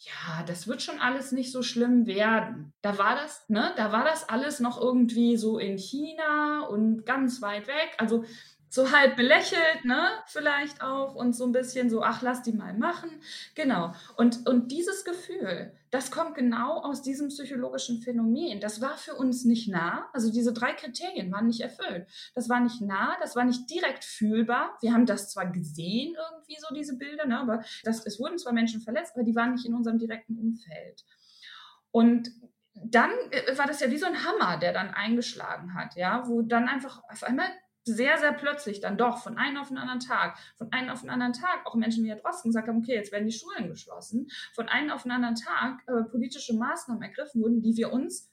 [0.00, 2.72] ja, das wird schon alles nicht so schlimm werden.
[2.82, 7.42] Da war das, ne, da war das alles noch irgendwie so in China und ganz
[7.42, 7.94] weit weg.
[7.98, 8.24] Also
[8.68, 12.74] so halb belächelt, ne, vielleicht auch und so ein bisschen so, ach, lass die mal
[12.74, 13.10] machen.
[13.54, 13.94] Genau.
[14.16, 18.60] Und, und dieses Gefühl, das kommt genau aus diesem psychologischen Phänomen.
[18.60, 20.08] Das war für uns nicht nah.
[20.12, 22.06] Also diese drei Kriterien waren nicht erfüllt.
[22.34, 24.76] Das war nicht nah, das war nicht direkt fühlbar.
[24.80, 28.52] Wir haben das zwar gesehen irgendwie so, diese Bilder, ne, aber das, es wurden zwar
[28.52, 31.04] Menschen verletzt, aber die waren nicht in unserem direkten Umfeld.
[31.92, 32.30] Und
[32.74, 36.42] dann äh, war das ja wie so ein Hammer, der dann eingeschlagen hat, ja, wo
[36.42, 37.48] dann einfach auf einmal
[37.86, 41.10] sehr, sehr plötzlich dann doch von einem auf den anderen Tag, von einem auf den
[41.10, 44.28] anderen Tag auch Menschen wie Herr Drosten gesagt haben, okay, jetzt werden die Schulen geschlossen,
[44.54, 48.30] von einem auf den anderen Tag äh, politische Maßnahmen ergriffen wurden, die wir uns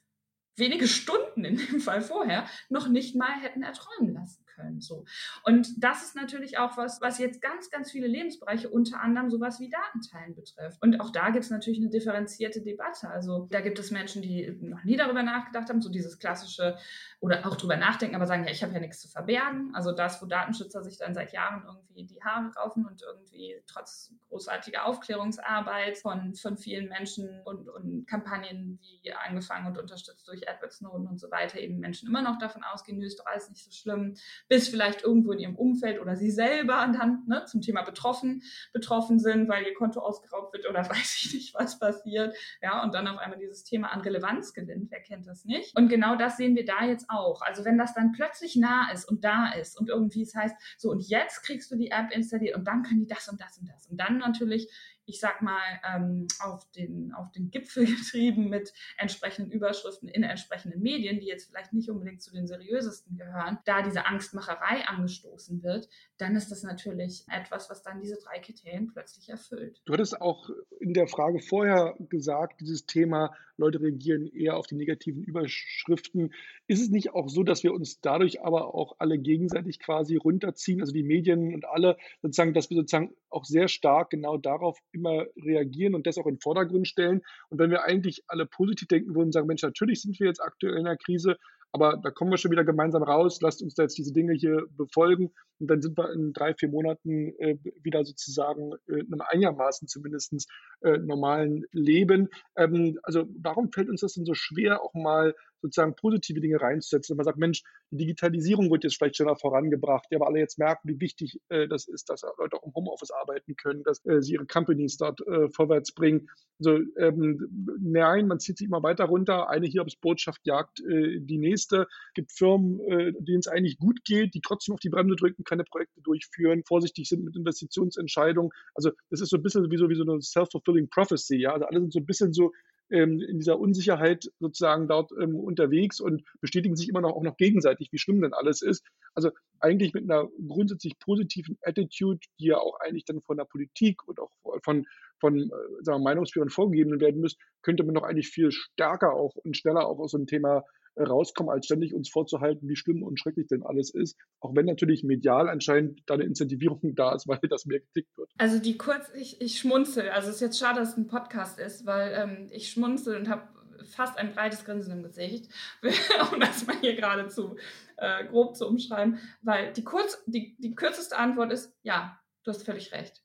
[0.56, 4.80] wenige Stunden in dem Fall vorher noch nicht mal hätten erträumen lassen können.
[4.80, 5.04] So.
[5.44, 9.60] Und das ist natürlich auch was, was jetzt ganz, ganz viele Lebensbereiche, unter anderem sowas
[9.60, 10.80] wie Datenteilen betrifft.
[10.82, 13.08] Und auch da gibt es natürlich eine differenzierte Debatte.
[13.08, 16.76] Also da gibt es Menschen, die noch nie darüber nachgedacht haben, so dieses klassische
[17.20, 19.70] oder auch drüber nachdenken, aber sagen, ja, ich habe ja nichts zu verbergen.
[19.74, 24.12] Also das, wo Datenschützer sich dann seit Jahren irgendwie die Haare raufen und irgendwie trotz
[24.28, 30.72] großartiger Aufklärungsarbeit von, von vielen Menschen und, und Kampagnen, wie angefangen und unterstützt durch Edward
[30.72, 33.64] Snowden und so weiter, eben Menschen immer noch davon ausgehen, nö, ist doch alles nicht
[33.64, 34.16] so schlimm
[34.48, 39.18] bis vielleicht irgendwo in ihrem Umfeld oder sie selber dann ne, zum Thema betroffen, betroffen
[39.18, 42.36] sind, weil ihr Konto ausgeraubt wird oder weiß ich nicht, was passiert.
[42.62, 44.90] Ja, und dann auf einmal dieses Thema an Relevanz gewinnt.
[44.90, 45.76] Wer kennt das nicht?
[45.76, 47.42] Und genau das sehen wir da jetzt auch.
[47.42, 50.90] Also wenn das dann plötzlich nah ist und da ist und irgendwie es heißt, so
[50.90, 53.68] und jetzt kriegst du die App installiert und dann können die das und das und
[53.68, 53.86] das.
[53.86, 54.70] Und dann natürlich
[55.06, 55.62] ich sag mal,
[55.94, 61.48] ähm, auf, den, auf den Gipfel getrieben mit entsprechenden Überschriften in entsprechenden Medien, die jetzt
[61.48, 65.88] vielleicht nicht unbedingt zu den seriösesten gehören, da diese Angstmacherei angestoßen wird,
[66.18, 69.82] dann ist das natürlich etwas, was dann diese drei Kriterien plötzlich erfüllt.
[69.84, 70.48] Du hattest auch
[70.80, 76.32] in der Frage vorher gesagt, dieses Thema, Leute reagieren eher auf die negativen Überschriften.
[76.66, 80.80] Ist es nicht auch so, dass wir uns dadurch aber auch alle gegenseitig quasi runterziehen,
[80.80, 85.26] also die Medien und alle sozusagen, dass wir sozusagen auch sehr stark genau darauf immer
[85.36, 87.22] reagieren und das auch in den Vordergrund stellen.
[87.50, 90.74] Und wenn wir eigentlich alle positiv denken würden, sagen, Mensch, natürlich sind wir jetzt aktuell
[90.74, 91.36] in einer Krise,
[91.72, 94.64] aber da kommen wir schon wieder gemeinsam raus, lasst uns da jetzt diese Dinge hier
[94.76, 99.22] befolgen und dann sind wir in drei, vier Monaten äh, wieder sozusagen äh, in einem
[99.22, 100.34] einigermaßen zumindest
[100.82, 102.28] äh, normalen Leben.
[102.56, 107.14] Ähm, also warum fällt uns das denn so schwer, auch mal sozusagen positive Dinge reinzusetzen.
[107.14, 110.58] Wenn man sagt, Mensch, die Digitalisierung wird jetzt vielleicht schneller vorangebracht, ja, weil alle jetzt
[110.58, 114.20] merken, wie wichtig äh, das ist, dass Leute auch im Homeoffice arbeiten können, dass äh,
[114.20, 116.28] sie ihre Companies dort äh, vorwärts bringen.
[116.60, 119.48] Also ähm, nein, man zieht sich immer weiter runter.
[119.48, 121.86] Eine Hiobsbotschaft jagt äh, die nächste.
[122.08, 122.78] Es gibt Firmen,
[123.20, 127.08] denen es eigentlich gut geht, die trotzdem auf die Bremse drücken, keine Projekte durchführen, vorsichtig
[127.08, 128.50] sind mit Investitionsentscheidungen.
[128.74, 131.36] Also das ist so ein bisschen wie so, wie so eine self-fulfilling prophecy.
[131.36, 131.52] Ja?
[131.52, 132.52] Also alle sind so ein bisschen so
[132.90, 137.36] ähm, in dieser Unsicherheit sozusagen dort ähm, unterwegs und bestätigen sich immer noch auch noch
[137.36, 138.84] gegenseitig, wie schlimm denn alles ist.
[139.14, 144.06] Also eigentlich mit einer grundsätzlich positiven Attitude, die ja auch eigentlich dann von der Politik
[144.06, 144.30] und auch
[144.62, 144.86] von,
[145.18, 145.48] von äh,
[145.80, 149.86] sagen wir, Meinungsführern vorgegeben werden muss, könnte man doch eigentlich viel stärker auch und schneller
[149.86, 150.64] auch aus so einem Thema
[150.96, 154.16] rauskommen, als ständig uns vorzuhalten, wie schlimm und schrecklich denn alles ist.
[154.40, 158.30] Auch wenn natürlich medial anscheinend da eine Incentivierung da ist, weil das mehr geklickt wird.
[158.38, 160.10] Also die kurz, ich, ich schmunzel.
[160.10, 163.28] Also es ist jetzt schade, dass es ein Podcast ist, weil ähm, ich schmunzel und
[163.28, 163.48] habe
[163.84, 165.48] fast ein breites Grinsen im Gesicht,
[166.32, 167.56] um das mal hier gerade zu
[167.96, 172.64] äh, grob zu umschreiben, weil die, kurz, die, die kürzeste Antwort ist, ja, du hast
[172.64, 173.22] völlig recht.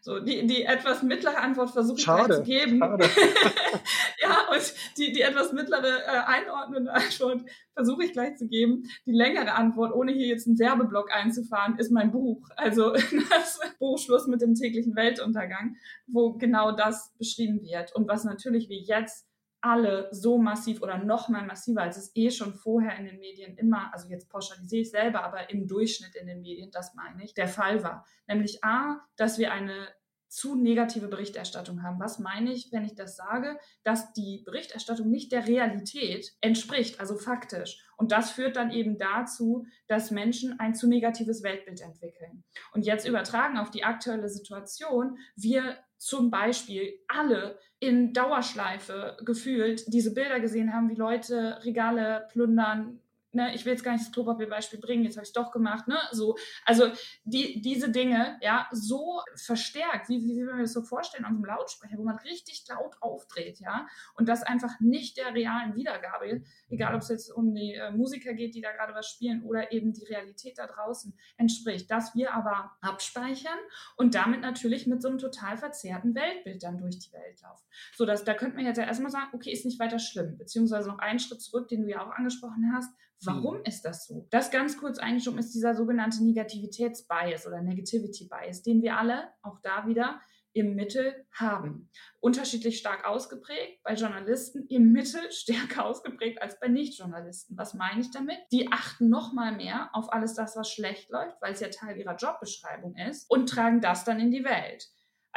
[0.00, 2.78] So, die, die etwas mittlere Antwort versuche ich zu geben.
[2.78, 3.04] Schade.
[4.22, 7.42] ja, und die, die etwas mittlere äh, einordnende Antwort
[7.74, 8.84] versuche ich gleich zu geben.
[9.06, 12.48] Die längere Antwort, ohne hier jetzt einen Werbeblock einzufahren, ist mein Buch.
[12.56, 12.92] Also
[13.30, 15.76] das Buch Schluss mit dem täglichen Weltuntergang,
[16.06, 17.94] wo genau das beschrieben wird.
[17.94, 19.28] Und was natürlich wie jetzt
[19.60, 23.56] alle so massiv oder noch mal massiver, als es eh schon vorher in den Medien
[23.56, 27.34] immer, also jetzt pauschalisiere ich selber, aber im Durchschnitt in den Medien, das meine ich,
[27.34, 28.06] der Fall war.
[28.28, 29.88] Nämlich A, dass wir eine
[30.28, 31.98] zu negative Berichterstattung haben.
[32.00, 33.58] Was meine ich, wenn ich das sage?
[33.82, 37.82] Dass die Berichterstattung nicht der Realität entspricht, also faktisch.
[37.96, 42.44] Und das führt dann eben dazu, dass Menschen ein zu negatives Weltbild entwickeln.
[42.72, 50.14] Und jetzt übertragen auf die aktuelle Situation, wir zum Beispiel alle in Dauerschleife gefühlt diese
[50.14, 53.00] Bilder gesehen haben, wie Leute Regale plündern,
[53.32, 55.88] ne, ich will jetzt gar nicht das Klopapierbeispiel bringen, jetzt habe ich es doch gemacht,
[55.88, 56.90] ne, so, also
[57.24, 61.44] die, diese Dinge, ja, so verstärkt, wie, wie, wie wir das so vorstellen so einem
[61.44, 66.94] Lautsprecher, wo man richtig laut aufdreht, ja, und das einfach nicht der realen Wiedergabe, egal
[66.94, 69.92] ob es jetzt um die äh, Musiker geht, die da gerade was spielen oder eben
[69.92, 73.58] die Realität da draußen entspricht, dass wir aber abspeichern
[73.96, 77.64] und damit natürlich mit so einem total verzerrten Weltbild dann durch die Welt laufen.
[77.94, 80.88] So, dass, da könnte man jetzt ja erstmal sagen, okay, ist nicht weiter schlimm, beziehungsweise
[80.88, 82.92] noch einen Schritt zurück, den du ja auch angesprochen hast,
[83.24, 83.64] Warum hm.
[83.64, 84.26] ist das so?
[84.30, 89.58] Das ganz kurz eingeschoben ist dieser sogenannte Negativitätsbias oder Negativity Bias, den wir alle auch
[89.62, 90.20] da wieder
[90.52, 91.90] im Mittel haben.
[92.20, 97.56] Unterschiedlich stark ausgeprägt, bei Journalisten im Mittel stärker ausgeprägt als bei Nichtjournalisten.
[97.56, 98.38] Was meine ich damit?
[98.52, 101.96] Die achten noch mal mehr auf alles das, was schlecht läuft, weil es ja Teil
[101.96, 104.88] ihrer Jobbeschreibung ist und tragen das dann in die Welt.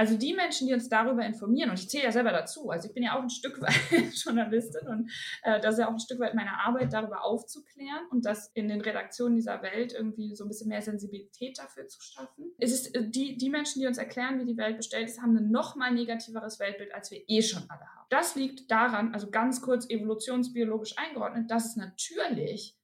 [0.02, 2.94] Also die Menschen, die uns darüber informieren, und ich zähle ja selber dazu, also ich
[2.96, 3.76] bin ja auch ein Stück weit
[4.16, 5.12] Journalistin und
[5.44, 8.68] äh, das ist ja auch ein Stück weit meine Arbeit, darüber aufzuklären und das in
[8.68, 12.52] den Redaktionen dieser Welt irgendwie so ein bisschen mehr Sensibilität dafür zu schaffen.
[12.58, 15.38] Es ist äh, die, die Menschen, die uns erklären, wie die Welt bestellt ist, haben
[15.38, 18.08] ein noch mal negativeres Weltbild, als wir eh schon alle haben.
[18.10, 22.76] Das liegt daran, also ganz kurz evolutionsbiologisch eingeordnet, dass es natürlich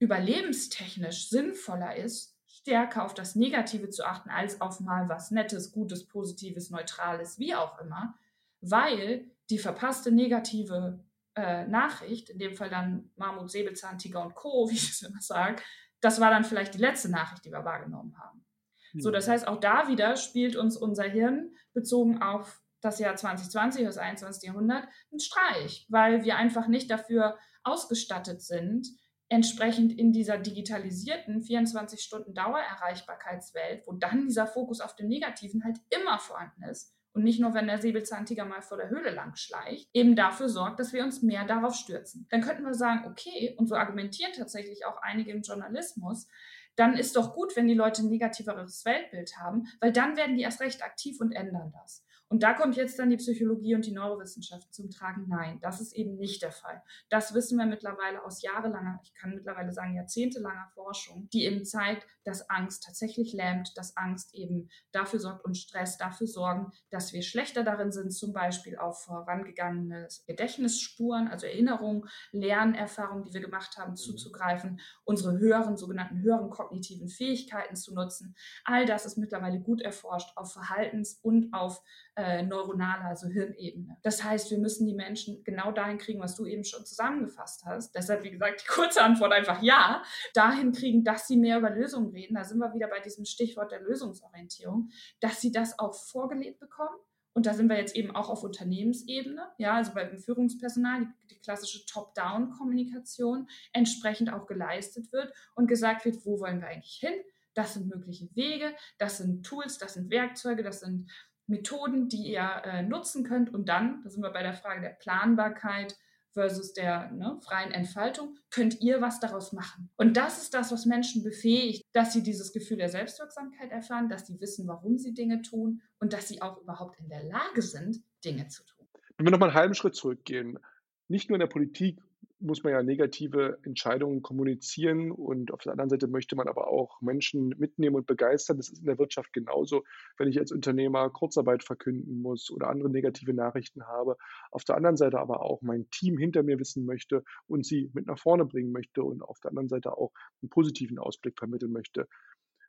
[0.00, 2.33] überlebenstechnisch sinnvoller ist,
[2.64, 7.54] stärker auf das Negative zu achten, als auf mal was Nettes, Gutes, Positives, Neutrales, wie
[7.54, 8.14] auch immer,
[8.62, 14.76] weil die verpasste negative äh, Nachricht, in dem Fall dann Mammut, Säbelzahntiger und Co., wie
[14.76, 15.62] ich es immer sage,
[16.00, 18.46] das war dann vielleicht die letzte Nachricht, die wir wahrgenommen haben.
[18.94, 19.00] Mhm.
[19.00, 23.84] So, das heißt, auch da wieder spielt uns unser Hirn bezogen auf das Jahr 2020,
[23.84, 24.48] das 21.
[24.48, 28.88] Jahrhundert, einen Streich, weil wir einfach nicht dafür ausgestattet sind,
[29.28, 35.78] entsprechend in dieser digitalisierten 24 Stunden Dauererreichbarkeitswelt, wo dann dieser Fokus auf dem Negativen halt
[35.90, 39.88] immer vorhanden ist und nicht nur, wenn der Säbelzahntiger mal vor der Höhle lang schleicht,
[39.92, 42.26] eben dafür sorgt, dass wir uns mehr darauf stürzen.
[42.30, 46.28] Dann könnten wir sagen, okay, und so argumentieren tatsächlich auch einige im Journalismus,
[46.76, 50.42] dann ist doch gut, wenn die Leute ein negativeres Weltbild haben, weil dann werden die
[50.42, 52.03] erst recht aktiv und ändern das.
[52.28, 55.26] Und da kommt jetzt dann die Psychologie und die Neurowissenschaft zum Tragen.
[55.28, 56.82] Nein, das ist eben nicht der Fall.
[57.08, 62.06] Das wissen wir mittlerweile aus jahrelanger, ich kann mittlerweile sagen jahrzehntelanger Forschung, die eben zeigt,
[62.24, 67.22] dass Angst tatsächlich lähmt, dass Angst eben dafür sorgt und Stress dafür sorgen, dass wir
[67.22, 73.96] schlechter darin sind, zum Beispiel auf vorangegangene Gedächtnisspuren, also Erinnerungen, Lernerfahrungen, die wir gemacht haben,
[73.96, 78.34] zuzugreifen, unsere höheren, sogenannten höheren kognitiven Fähigkeiten zu nutzen.
[78.64, 81.82] All das ist mittlerweile gut erforscht auf Verhaltens- und auf
[82.16, 83.96] äh, neuronale, also Hirnebene.
[84.02, 87.94] Das heißt, wir müssen die Menschen genau dahin kriegen, was du eben schon zusammengefasst hast.
[87.94, 92.10] Deshalb, wie gesagt, die kurze Antwort einfach ja, dahin kriegen, dass sie mehr über Lösungen
[92.10, 92.34] reden.
[92.34, 96.96] Da sind wir wieder bei diesem Stichwort der Lösungsorientierung, dass sie das auch vorgelebt bekommen.
[97.36, 101.40] Und da sind wir jetzt eben auch auf Unternehmensebene, ja, also beim Führungspersonal, die, die
[101.40, 107.14] klassische Top-Down-Kommunikation entsprechend auch geleistet wird und gesagt wird, wo wollen wir eigentlich hin?
[107.54, 111.10] Das sind mögliche Wege, das sind Tools, das sind Werkzeuge, das sind
[111.46, 113.52] Methoden, die ihr äh, nutzen könnt.
[113.52, 115.96] Und dann, da sind wir bei der Frage der Planbarkeit
[116.32, 119.90] versus der ne, freien Entfaltung, könnt ihr was daraus machen.
[119.96, 124.26] Und das ist das, was Menschen befähigt, dass sie dieses Gefühl der Selbstwirksamkeit erfahren, dass
[124.26, 128.02] sie wissen, warum sie Dinge tun und dass sie auch überhaupt in der Lage sind,
[128.24, 128.86] Dinge zu tun.
[129.16, 130.58] Wenn wir noch mal einen halben Schritt zurückgehen,
[131.06, 132.00] nicht nur in der Politik
[132.44, 137.00] muss man ja negative Entscheidungen kommunizieren und auf der anderen Seite möchte man aber auch
[137.00, 138.58] Menschen mitnehmen und begeistern.
[138.58, 139.82] Das ist in der Wirtschaft genauso.
[140.18, 144.16] Wenn ich als Unternehmer Kurzarbeit verkünden muss oder andere negative Nachrichten habe,
[144.50, 148.06] auf der anderen Seite aber auch mein Team hinter mir wissen möchte und sie mit
[148.06, 152.06] nach vorne bringen möchte und auf der anderen Seite auch einen positiven Ausblick vermitteln möchte.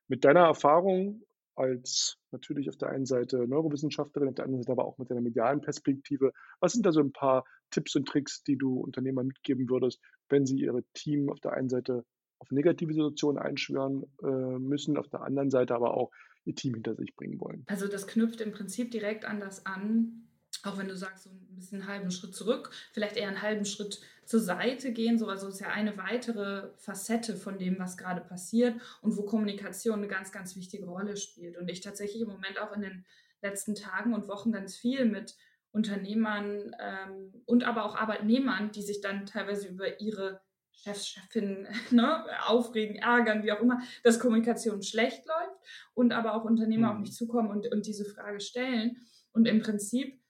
[0.08, 1.24] Mit deiner Erfahrung
[1.56, 5.22] als natürlich auf der einen Seite Neurowissenschaftlerin, auf der anderen Seite aber auch mit deiner
[5.22, 6.34] medialen Perspektive.
[6.60, 10.00] Was sind da so ein paar Tipps und Tricks, die du Unternehmern mitgeben würdest,
[10.30, 12.06] wenn sie ihre Team auf der einen Seite
[12.40, 16.12] auf negative Situationen einschwören äh, müssen, auf der anderen Seite aber auch
[16.46, 17.64] ihr Team hinter sich bringen wollen?
[17.68, 20.28] Also das knüpft im Prinzip direkt an das an,
[20.64, 23.66] auch wenn du sagst, so ein bisschen einen halben Schritt zurück, vielleicht eher einen halben
[23.66, 25.18] Schritt zur Seite gehen.
[25.18, 30.00] So, also ist ja eine weitere Facette von dem, was gerade passiert und wo Kommunikation
[30.00, 31.58] eine ganz, ganz wichtige Rolle spielt.
[31.58, 33.06] Und ich tatsächlich im Moment auch in den
[33.42, 35.36] letzten Tagen und Wochen ganz viel mit
[35.76, 42.26] Unternehmern ähm, und aber auch Arbeitnehmern, die sich dann teilweise über ihre Chefs, Chefinnen ne,
[42.48, 45.60] aufregen, ärgern, wie auch immer, dass Kommunikation schlecht läuft
[45.94, 46.94] und aber auch Unternehmer mhm.
[46.94, 48.98] auf mich zukommen und, und diese Frage stellen.
[49.32, 50.22] Und im Prinzip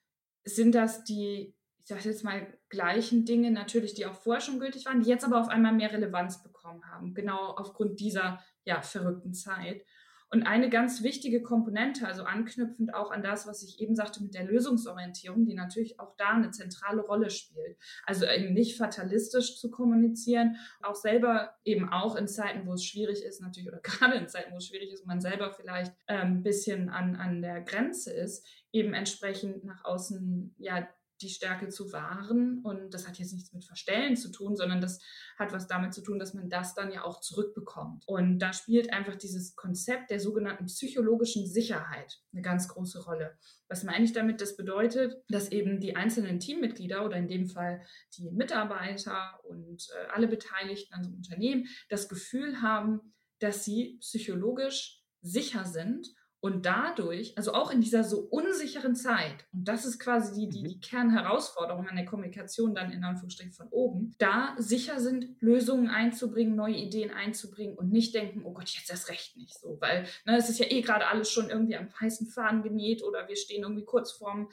[0.45, 4.85] sind das die, ich sage jetzt mal, gleichen Dinge natürlich, die auch vorher schon gültig
[4.85, 9.33] waren, die jetzt aber auf einmal mehr Relevanz bekommen haben, genau aufgrund dieser ja, verrückten
[9.33, 9.83] Zeit.
[10.31, 14.33] Und eine ganz wichtige Komponente, also anknüpfend auch an das, was ich eben sagte mit
[14.33, 17.77] der Lösungsorientierung, die natürlich auch da eine zentrale Rolle spielt.
[18.05, 23.23] Also eben nicht fatalistisch zu kommunizieren, auch selber eben auch in Zeiten, wo es schwierig
[23.23, 26.43] ist, natürlich, oder gerade in Zeiten, wo es schwierig ist, man selber vielleicht ein ähm,
[26.43, 30.87] bisschen an, an der Grenze ist, eben entsprechend nach außen ja
[31.21, 32.61] die Stärke zu wahren.
[32.63, 34.99] Und das hat jetzt nichts mit Verstellen zu tun, sondern das
[35.37, 38.03] hat was damit zu tun, dass man das dann ja auch zurückbekommt.
[38.07, 43.37] Und da spielt einfach dieses Konzept der sogenannten psychologischen Sicherheit eine ganz große Rolle.
[43.67, 44.41] Was meine ich damit?
[44.41, 47.81] Das bedeutet, dass eben die einzelnen Teammitglieder oder in dem Fall
[48.17, 53.97] die Mitarbeiter und äh, alle Beteiligten an so einem Unternehmen das Gefühl haben, dass sie
[54.01, 56.07] psychologisch sicher sind
[56.39, 60.61] und dadurch, also auch in dieser so unsicheren Zeit, und das ist quasi die, die,
[60.61, 60.67] mhm.
[60.67, 66.55] die Kernherausforderung an der Kommunikation dann in Anführungsstrichen von oben, da sicher sind, Lösungen einzubringen,
[66.55, 70.37] neue Ideen einzubringen und nicht denken, oh Gott, jetzt erst recht nicht so, weil ne,
[70.37, 73.63] es ist ja eh gerade alles schon irgendwie am heißen Faden genäht oder wir stehen
[73.63, 74.49] irgendwie kurz vorm,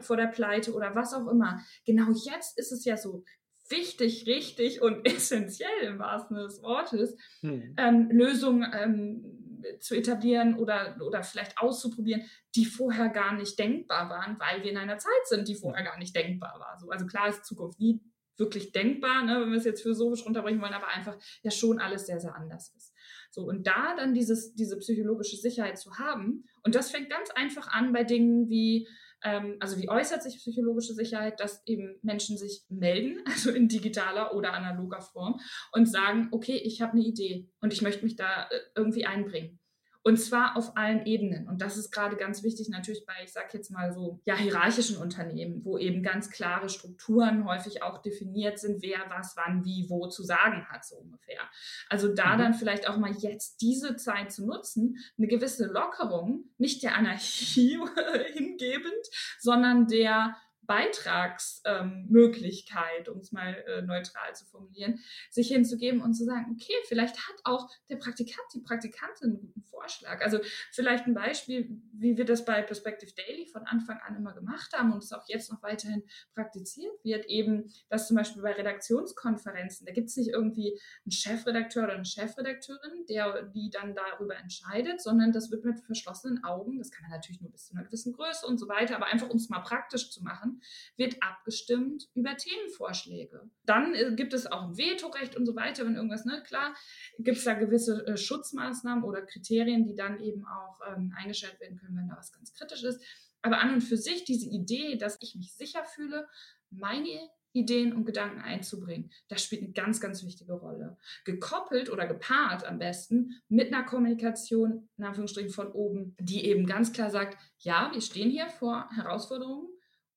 [0.00, 1.60] vor der Pleite oder was auch immer.
[1.86, 3.24] Genau jetzt ist es ja so
[3.70, 7.74] wichtig, richtig und essentiell im wahrsten Sinne des Wortes, hm.
[7.76, 9.39] ähm, Lösungen ähm,
[9.80, 12.22] zu etablieren oder, oder vielleicht auszuprobieren,
[12.54, 15.98] die vorher gar nicht denkbar waren, weil wir in einer Zeit sind, die vorher gar
[15.98, 16.78] nicht denkbar war.
[16.78, 18.00] So, also klar ist Zukunft nie
[18.36, 22.06] wirklich denkbar, ne, wenn wir es jetzt philosophisch runterbringen wollen, aber einfach ja schon alles
[22.06, 22.94] sehr, sehr anders ist.
[23.30, 27.68] So, und da dann dieses, diese psychologische Sicherheit zu haben, und das fängt ganz einfach
[27.68, 28.88] an bei Dingen wie,
[29.22, 34.34] ähm, also wie äußert sich psychologische Sicherheit, dass eben Menschen sich melden, also in digitaler
[34.34, 35.40] oder analoger Form,
[35.72, 39.59] und sagen, okay, ich habe eine Idee und ich möchte mich da äh, irgendwie einbringen.
[40.02, 41.46] Und zwar auf allen Ebenen.
[41.46, 44.96] Und das ist gerade ganz wichtig natürlich bei, ich sage jetzt mal so, ja, hierarchischen
[44.96, 50.06] Unternehmen, wo eben ganz klare Strukturen häufig auch definiert sind, wer was, wann, wie, wo
[50.08, 51.42] zu sagen hat, so ungefähr.
[51.88, 52.38] Also da mhm.
[52.38, 57.78] dann vielleicht auch mal jetzt diese Zeit zu nutzen, eine gewisse Lockerung, nicht der Anarchie
[58.32, 59.06] hingebend,
[59.38, 60.34] sondern der
[60.70, 66.74] Beitragsmöglichkeit, ähm, um es mal äh, neutral zu formulieren, sich hinzugeben und zu sagen, okay,
[66.86, 70.22] vielleicht hat auch der Praktikant, die Praktikantin einen guten Vorschlag.
[70.22, 70.38] Also
[70.70, 74.92] vielleicht ein Beispiel, wie wir das bei Perspective Daily von Anfang an immer gemacht haben
[74.92, 76.04] und es auch jetzt noch weiterhin
[76.36, 81.82] praktiziert wird, eben, dass zum Beispiel bei Redaktionskonferenzen, da gibt es nicht irgendwie einen Chefredakteur
[81.82, 86.92] oder eine Chefredakteurin, der die dann darüber entscheidet, sondern das wird mit verschlossenen Augen, das
[86.92, 89.36] kann man natürlich nur bis zu einer gewissen Größe und so weiter, aber einfach um
[89.36, 90.59] es mal praktisch zu machen,
[90.96, 93.50] wird abgestimmt über Themenvorschläge.
[93.64, 96.74] Dann äh, gibt es auch ein Vetorecht und so weiter, wenn irgendwas, ne, klar,
[97.18, 101.78] gibt es da gewisse äh, Schutzmaßnahmen oder Kriterien, die dann eben auch ähm, eingestellt werden
[101.78, 103.02] können, wenn da was ganz kritisch ist.
[103.42, 106.28] Aber an und für sich diese Idee, dass ich mich sicher fühle,
[106.70, 109.10] meine Ideen und Gedanken einzubringen.
[109.28, 110.96] Das spielt eine ganz, ganz wichtige Rolle.
[111.24, 116.92] Gekoppelt oder gepaart am besten mit einer Kommunikation, in Anführungsstrichen von oben, die eben ganz
[116.92, 119.68] klar sagt, ja, wir stehen hier vor Herausforderungen,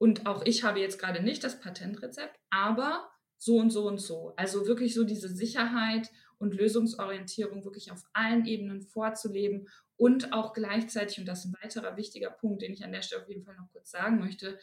[0.03, 4.33] und auch ich habe jetzt gerade nicht das Patentrezept, aber so und so und so.
[4.35, 11.19] Also wirklich so diese Sicherheit und Lösungsorientierung wirklich auf allen Ebenen vorzuleben und auch gleichzeitig,
[11.19, 13.55] und das ist ein weiterer wichtiger Punkt, den ich an der Stelle auf jeden Fall
[13.55, 14.59] noch kurz sagen möchte,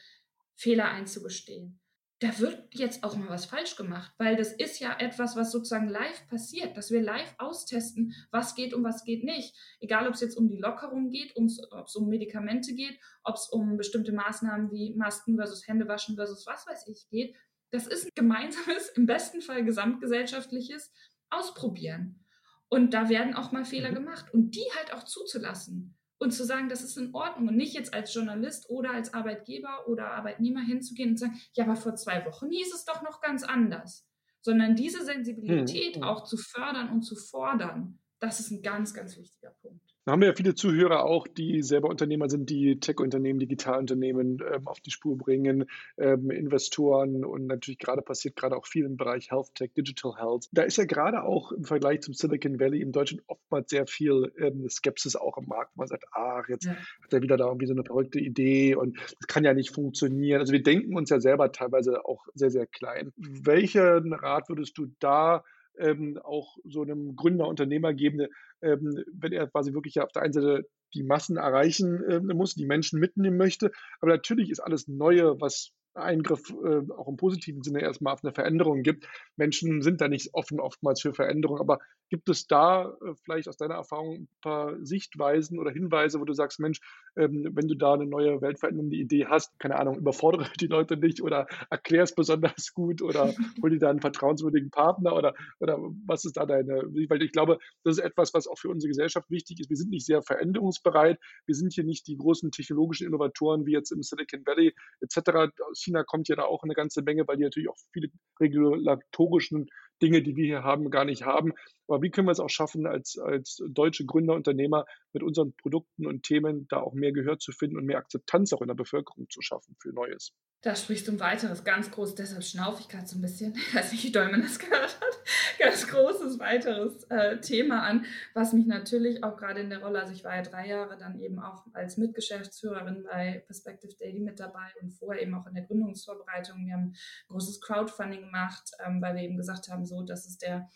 [0.56, 1.80] Fehler einzugestehen.
[2.20, 5.88] Da wird jetzt auch mal was falsch gemacht, weil das ist ja etwas, was sozusagen
[5.88, 9.56] live passiert, dass wir live austesten, was geht und was geht nicht.
[9.80, 13.48] Egal, ob es jetzt um die Lockerung geht, ob es um Medikamente geht, ob es
[13.48, 17.34] um bestimmte Maßnahmen wie Masken versus Händewaschen versus was weiß ich geht.
[17.70, 20.92] Das ist ein gemeinsames, im besten Fall gesamtgesellschaftliches
[21.30, 22.26] Ausprobieren.
[22.68, 23.94] Und da werden auch mal Fehler mhm.
[23.94, 27.74] gemacht und die halt auch zuzulassen und zu sagen, das ist in Ordnung und nicht
[27.74, 31.96] jetzt als Journalist oder als Arbeitgeber oder Arbeitnehmer hinzugehen und zu sagen, ja, aber vor
[31.96, 34.06] zwei Wochen hieß es doch noch ganz anders,
[34.42, 36.02] sondern diese Sensibilität hm.
[36.02, 39.89] auch zu fördern und zu fordern, das ist ein ganz, ganz wichtiger Punkt.
[40.04, 44.66] Da haben wir ja viele Zuhörer auch, die selber Unternehmer sind, die Tech-Unternehmen, Digitalunternehmen ähm,
[44.66, 45.66] auf die Spur bringen,
[45.98, 50.48] ähm, Investoren und natürlich gerade passiert gerade auch viel im Bereich Health Tech, Digital Health.
[50.52, 54.32] Da ist ja gerade auch im Vergleich zum Silicon Valley in Deutschland oftmals sehr viel
[54.38, 55.76] ähm, Skepsis auch im Markt.
[55.76, 56.76] Man sagt, ach, jetzt ja.
[57.02, 60.40] hat er wieder da irgendwie so eine verrückte Idee und das kann ja nicht funktionieren.
[60.40, 63.12] Also wir denken uns ja selber teilweise auch sehr, sehr klein.
[63.16, 65.44] Welchen Rat würdest du da
[65.78, 68.26] ähm, auch so einem Gründer, Unternehmer geben,
[68.62, 72.66] ähm, wenn er quasi wirklich auf der einen Seite die Massen erreichen äh, muss, die
[72.66, 73.70] Menschen mitnehmen möchte.
[74.00, 78.32] Aber natürlich ist alles Neue, was Eingriff äh, auch im positiven Sinne erstmal auf eine
[78.32, 79.06] Veränderung gibt.
[79.36, 81.78] Menschen sind da nicht offen oftmals für Veränderung, aber
[82.10, 86.32] Gibt es da äh, vielleicht aus deiner Erfahrung ein paar Sichtweisen oder Hinweise, wo du
[86.32, 86.80] sagst, Mensch,
[87.16, 91.22] ähm, wenn du da eine neue weltverändernde Idee hast, keine Ahnung, überfordere die Leute nicht
[91.22, 93.32] oder erklär es besonders gut oder
[93.62, 97.58] hol dir da einen vertrauenswürdigen Partner oder, oder was ist da deine, weil ich glaube,
[97.84, 99.70] das ist etwas, was auch für unsere Gesellschaft wichtig ist.
[99.70, 101.18] Wir sind nicht sehr veränderungsbereit.
[101.46, 105.52] Wir sind hier nicht die großen technologischen Innovatoren wie jetzt im Silicon Valley etc.
[105.70, 108.08] Aus China kommt ja da auch eine ganze Menge, weil die natürlich auch viele
[108.40, 109.68] regulatorischen
[110.02, 111.52] Dinge, die wir hier haben, gar nicht haben.
[111.88, 116.06] Aber wie können wir es auch schaffen, als, als deutsche Gründer, Unternehmer mit unseren Produkten
[116.06, 119.28] und Themen da auch mehr Gehör zu finden und mehr Akzeptanz auch in der Bevölkerung
[119.28, 120.32] zu schaffen für Neues?
[120.62, 123.74] Da sprichst du ein weiteres ganz groß, deshalb schnaufe ich gerade so ein bisschen, ich
[123.74, 125.18] weiß nicht, wie doll man das gehört hat,
[125.58, 128.04] ganz großes weiteres äh, Thema an,
[128.34, 131.18] was mich natürlich auch gerade in der Rolle, also ich war ja drei Jahre dann
[131.18, 135.64] eben auch als Mitgeschäftsführerin bei Perspective Daily mit dabei und vorher eben auch in der
[135.64, 136.66] Gründungsvorbereitung.
[136.66, 136.94] Wir haben
[137.28, 140.68] großes Crowdfunding gemacht, ähm, weil wir eben gesagt haben, so, das ist der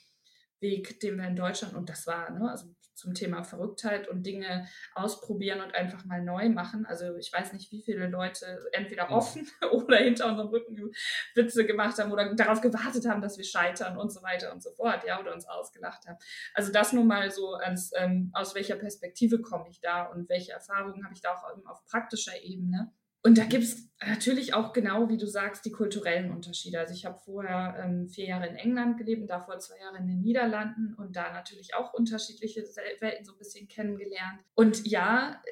[0.61, 4.67] Weg, den wir in Deutschland, und das war, ne, also zum Thema Verrücktheit und Dinge
[4.95, 6.87] ausprobieren und einfach mal neu machen.
[6.87, 10.93] Also ich weiß nicht, wie viele Leute entweder offen oder hinter unserem Rücken
[11.35, 14.71] Witze gemacht haben oder darauf gewartet haben, dass wir scheitern und so weiter und so
[14.73, 16.19] fort, ja, oder uns ausgelacht haben.
[16.55, 20.53] Also das nur mal so, als, ähm, aus welcher Perspektive komme ich da und welche
[20.53, 22.93] Erfahrungen habe ich da auch auf praktischer Ebene.
[23.27, 26.79] Und da gibt es natürlich auch genau, wie du sagst, die kulturellen Unterschiede.
[26.79, 30.07] Also ich habe vorher ähm, vier Jahre in England gelebt und davor zwei Jahre in
[30.07, 32.63] den Niederlanden und da natürlich auch unterschiedliche
[33.01, 34.41] Welten so ein bisschen kennengelernt.
[34.55, 35.43] Und ja,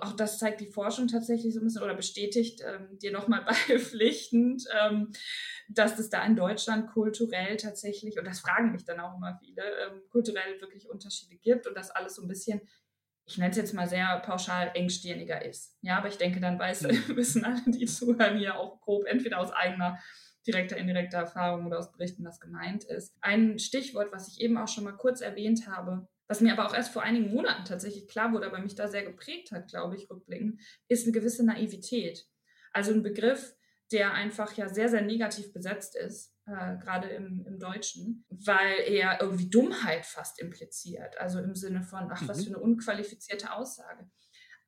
[0.00, 4.64] auch das zeigt die Forschung tatsächlich so ein bisschen oder bestätigt ähm, dir nochmal beipflichtend,
[4.82, 5.12] ähm,
[5.68, 9.62] dass es da in Deutschland kulturell tatsächlich, und das fragen mich dann auch immer viele,
[9.62, 12.60] ähm, kulturell wirklich Unterschiede gibt und das alles so ein bisschen
[13.30, 15.76] ich nenne es jetzt mal sehr pauschal, engstirniger ist.
[15.82, 16.88] Ja, aber ich denke, dann weiß, mhm.
[17.16, 19.98] wissen alle, die zuhören, hier auch grob, entweder aus eigener
[20.46, 23.14] direkter, indirekter Erfahrung oder aus Berichten, was gemeint ist.
[23.20, 26.74] Ein Stichwort, was ich eben auch schon mal kurz erwähnt habe, was mir aber auch
[26.74, 30.10] erst vor einigen Monaten tatsächlich klar wurde, aber mich da sehr geprägt hat, glaube ich,
[30.10, 32.26] rückblickend, ist eine gewisse Naivität.
[32.72, 33.54] Also ein Begriff,
[33.92, 39.20] der einfach ja sehr, sehr negativ besetzt ist äh, gerade im, im Deutschen, weil er
[39.20, 41.16] irgendwie Dummheit fast impliziert.
[41.18, 42.42] Also im Sinne von, ach, was mhm.
[42.42, 44.10] für eine unqualifizierte Aussage.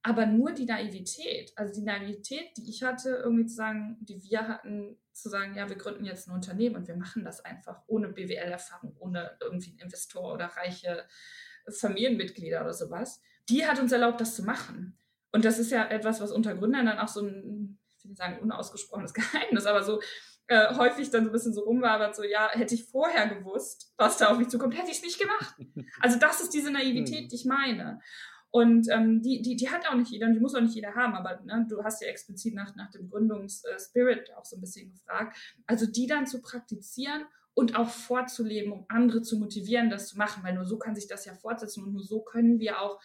[0.05, 4.49] Aber nur die Naivität, also die Naivität, die ich hatte, irgendwie zu sagen, die wir
[4.49, 8.09] hatten, zu sagen, ja, wir gründen jetzt ein Unternehmen und wir machen das einfach ohne
[8.09, 11.07] BWL-Erfahrung, ohne irgendwie einen Investor oder reiche
[11.69, 13.21] Familienmitglieder oder sowas.
[13.49, 14.99] Die hat uns erlaubt, das zu machen.
[15.33, 18.19] Und das ist ja etwas, was unter Gründern dann auch so ein, ich will nicht
[18.19, 20.01] sagen, unausgesprochenes Geheimnis, aber so
[20.49, 24.17] äh, häufig dann so ein bisschen so rumwabert, so, ja, hätte ich vorher gewusst, was
[24.19, 25.55] da auf mich zukommt, hätte ich es nicht gemacht.
[26.01, 27.29] Also das ist diese Naivität, hm.
[27.29, 28.01] die ich meine.
[28.51, 30.95] Und ähm, die, die, die hat auch nicht jeder und die muss auch nicht jeder
[30.95, 34.91] haben, aber ne, du hast ja explizit nach, nach dem Gründungsspirit auch so ein bisschen
[34.91, 35.39] gefragt.
[35.67, 37.25] Also die dann zu praktizieren
[37.55, 41.07] und auch vorzuleben, um andere zu motivieren, das zu machen, weil nur so kann sich
[41.07, 43.01] das ja fortsetzen und nur so können wir auch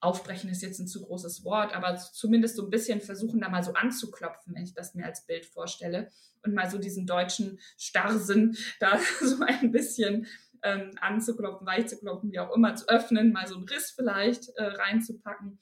[0.00, 3.64] aufbrechen ist jetzt ein zu großes Wort, aber zumindest so ein bisschen versuchen, da mal
[3.64, 6.10] so anzuklopfen, wenn ich das mir als Bild vorstelle
[6.44, 10.26] und mal so diesen deutschen Starrsinn da so ein bisschen
[10.62, 14.48] ähm, anzuklopfen, weich zu klopfen, wie auch immer, zu öffnen, mal so einen Riss vielleicht
[14.56, 15.58] äh, reinzupacken,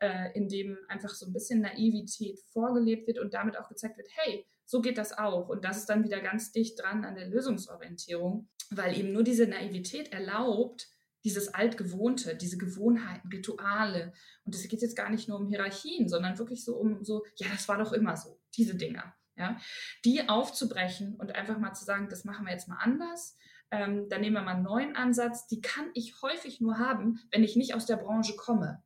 [0.00, 4.08] äh, in dem einfach so ein bisschen Naivität vorgelebt wird und damit auch gezeigt wird,
[4.10, 5.48] hey, so geht das auch.
[5.48, 9.46] Und das ist dann wieder ganz dicht dran an der Lösungsorientierung, weil eben nur diese
[9.46, 10.88] Naivität erlaubt,
[11.24, 14.12] dieses Altgewohnte, diese Gewohnheiten, Rituale.
[14.44, 17.48] Und es geht jetzt gar nicht nur um Hierarchien, sondern wirklich so um so, ja,
[17.50, 19.14] das war doch immer so, diese Dinger.
[19.36, 19.58] Ja?
[20.04, 23.36] Die aufzubrechen und einfach mal zu sagen, das machen wir jetzt mal anders.
[23.70, 25.46] Ähm, dann nehmen wir mal einen neuen Ansatz.
[25.46, 28.82] Die kann ich häufig nur haben, wenn ich nicht aus der Branche komme.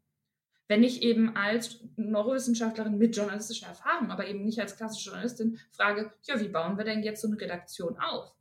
[0.68, 6.12] Wenn ich eben als Neurowissenschaftlerin mit journalistischer Erfahrung, aber eben nicht als klassische Journalistin frage,
[6.24, 8.34] ja, wie bauen wir denn jetzt so eine Redaktion auf?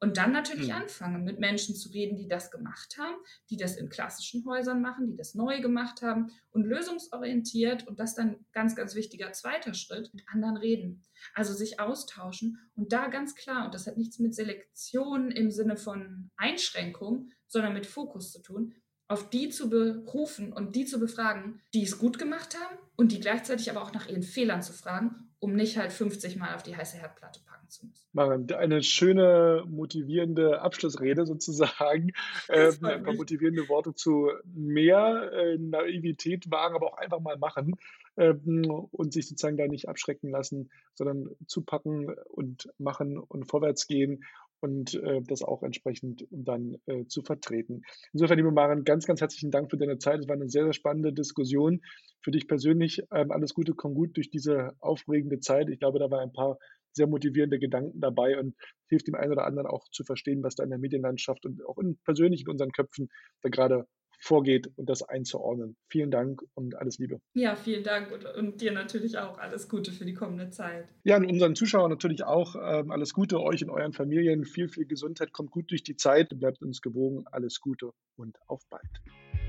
[0.00, 0.74] Und dann natürlich mhm.
[0.74, 3.16] anfangen, mit Menschen zu reden, die das gemacht haben,
[3.50, 8.14] die das in klassischen Häusern machen, die das neu gemacht haben und lösungsorientiert und das
[8.14, 11.02] dann ganz, ganz wichtiger zweiter Schritt, mit anderen reden.
[11.34, 15.76] Also sich austauschen und da ganz klar, und das hat nichts mit Selektion im Sinne
[15.76, 18.74] von Einschränkung, sondern mit Fokus zu tun,
[19.08, 23.20] auf die zu berufen und die zu befragen, die es gut gemacht haben und die
[23.20, 26.76] gleichzeitig aber auch nach ihren Fehlern zu fragen, um nicht halt 50 Mal auf die
[26.76, 28.54] heiße Herdplatte packen zu müssen.
[28.54, 32.12] Eine schöne, motivierende Abschlussrede sozusagen.
[32.50, 37.76] Ähm, ein paar motivierende Worte zu mehr äh, Naivität wagen, aber auch einfach mal machen
[38.16, 44.24] ähm, und sich sozusagen da nicht abschrecken lassen, sondern zupacken und machen und vorwärts gehen
[44.60, 47.82] und äh, das auch entsprechend dann äh, zu vertreten.
[48.12, 50.20] Insofern, liebe Maren, ganz, ganz herzlichen Dank für deine Zeit.
[50.20, 51.80] Es war eine sehr, sehr spannende Diskussion.
[52.22, 55.68] Für dich persönlich ähm, alles Gute, komm gut durch diese aufregende Zeit.
[55.68, 56.58] Ich glaube, da waren ein paar
[56.92, 58.54] sehr motivierende Gedanken dabei und
[58.88, 61.78] hilft dem einen oder anderen auch zu verstehen, was da in der Medienlandschaft und auch
[61.78, 63.08] in, persönlich in unseren Köpfen
[63.42, 63.86] da gerade
[64.18, 65.76] vorgeht und das einzuordnen.
[65.88, 67.20] Vielen Dank und alles Liebe.
[67.34, 70.88] Ja, vielen Dank und, und dir natürlich auch alles Gute für die kommende Zeit.
[71.04, 74.44] Ja, und unseren Zuschauern natürlich auch ähm, alles Gute, euch und euren Familien.
[74.44, 77.24] Viel, viel Gesundheit, kommt gut durch die Zeit, bleibt uns gewogen.
[77.30, 79.47] Alles Gute und auf bald.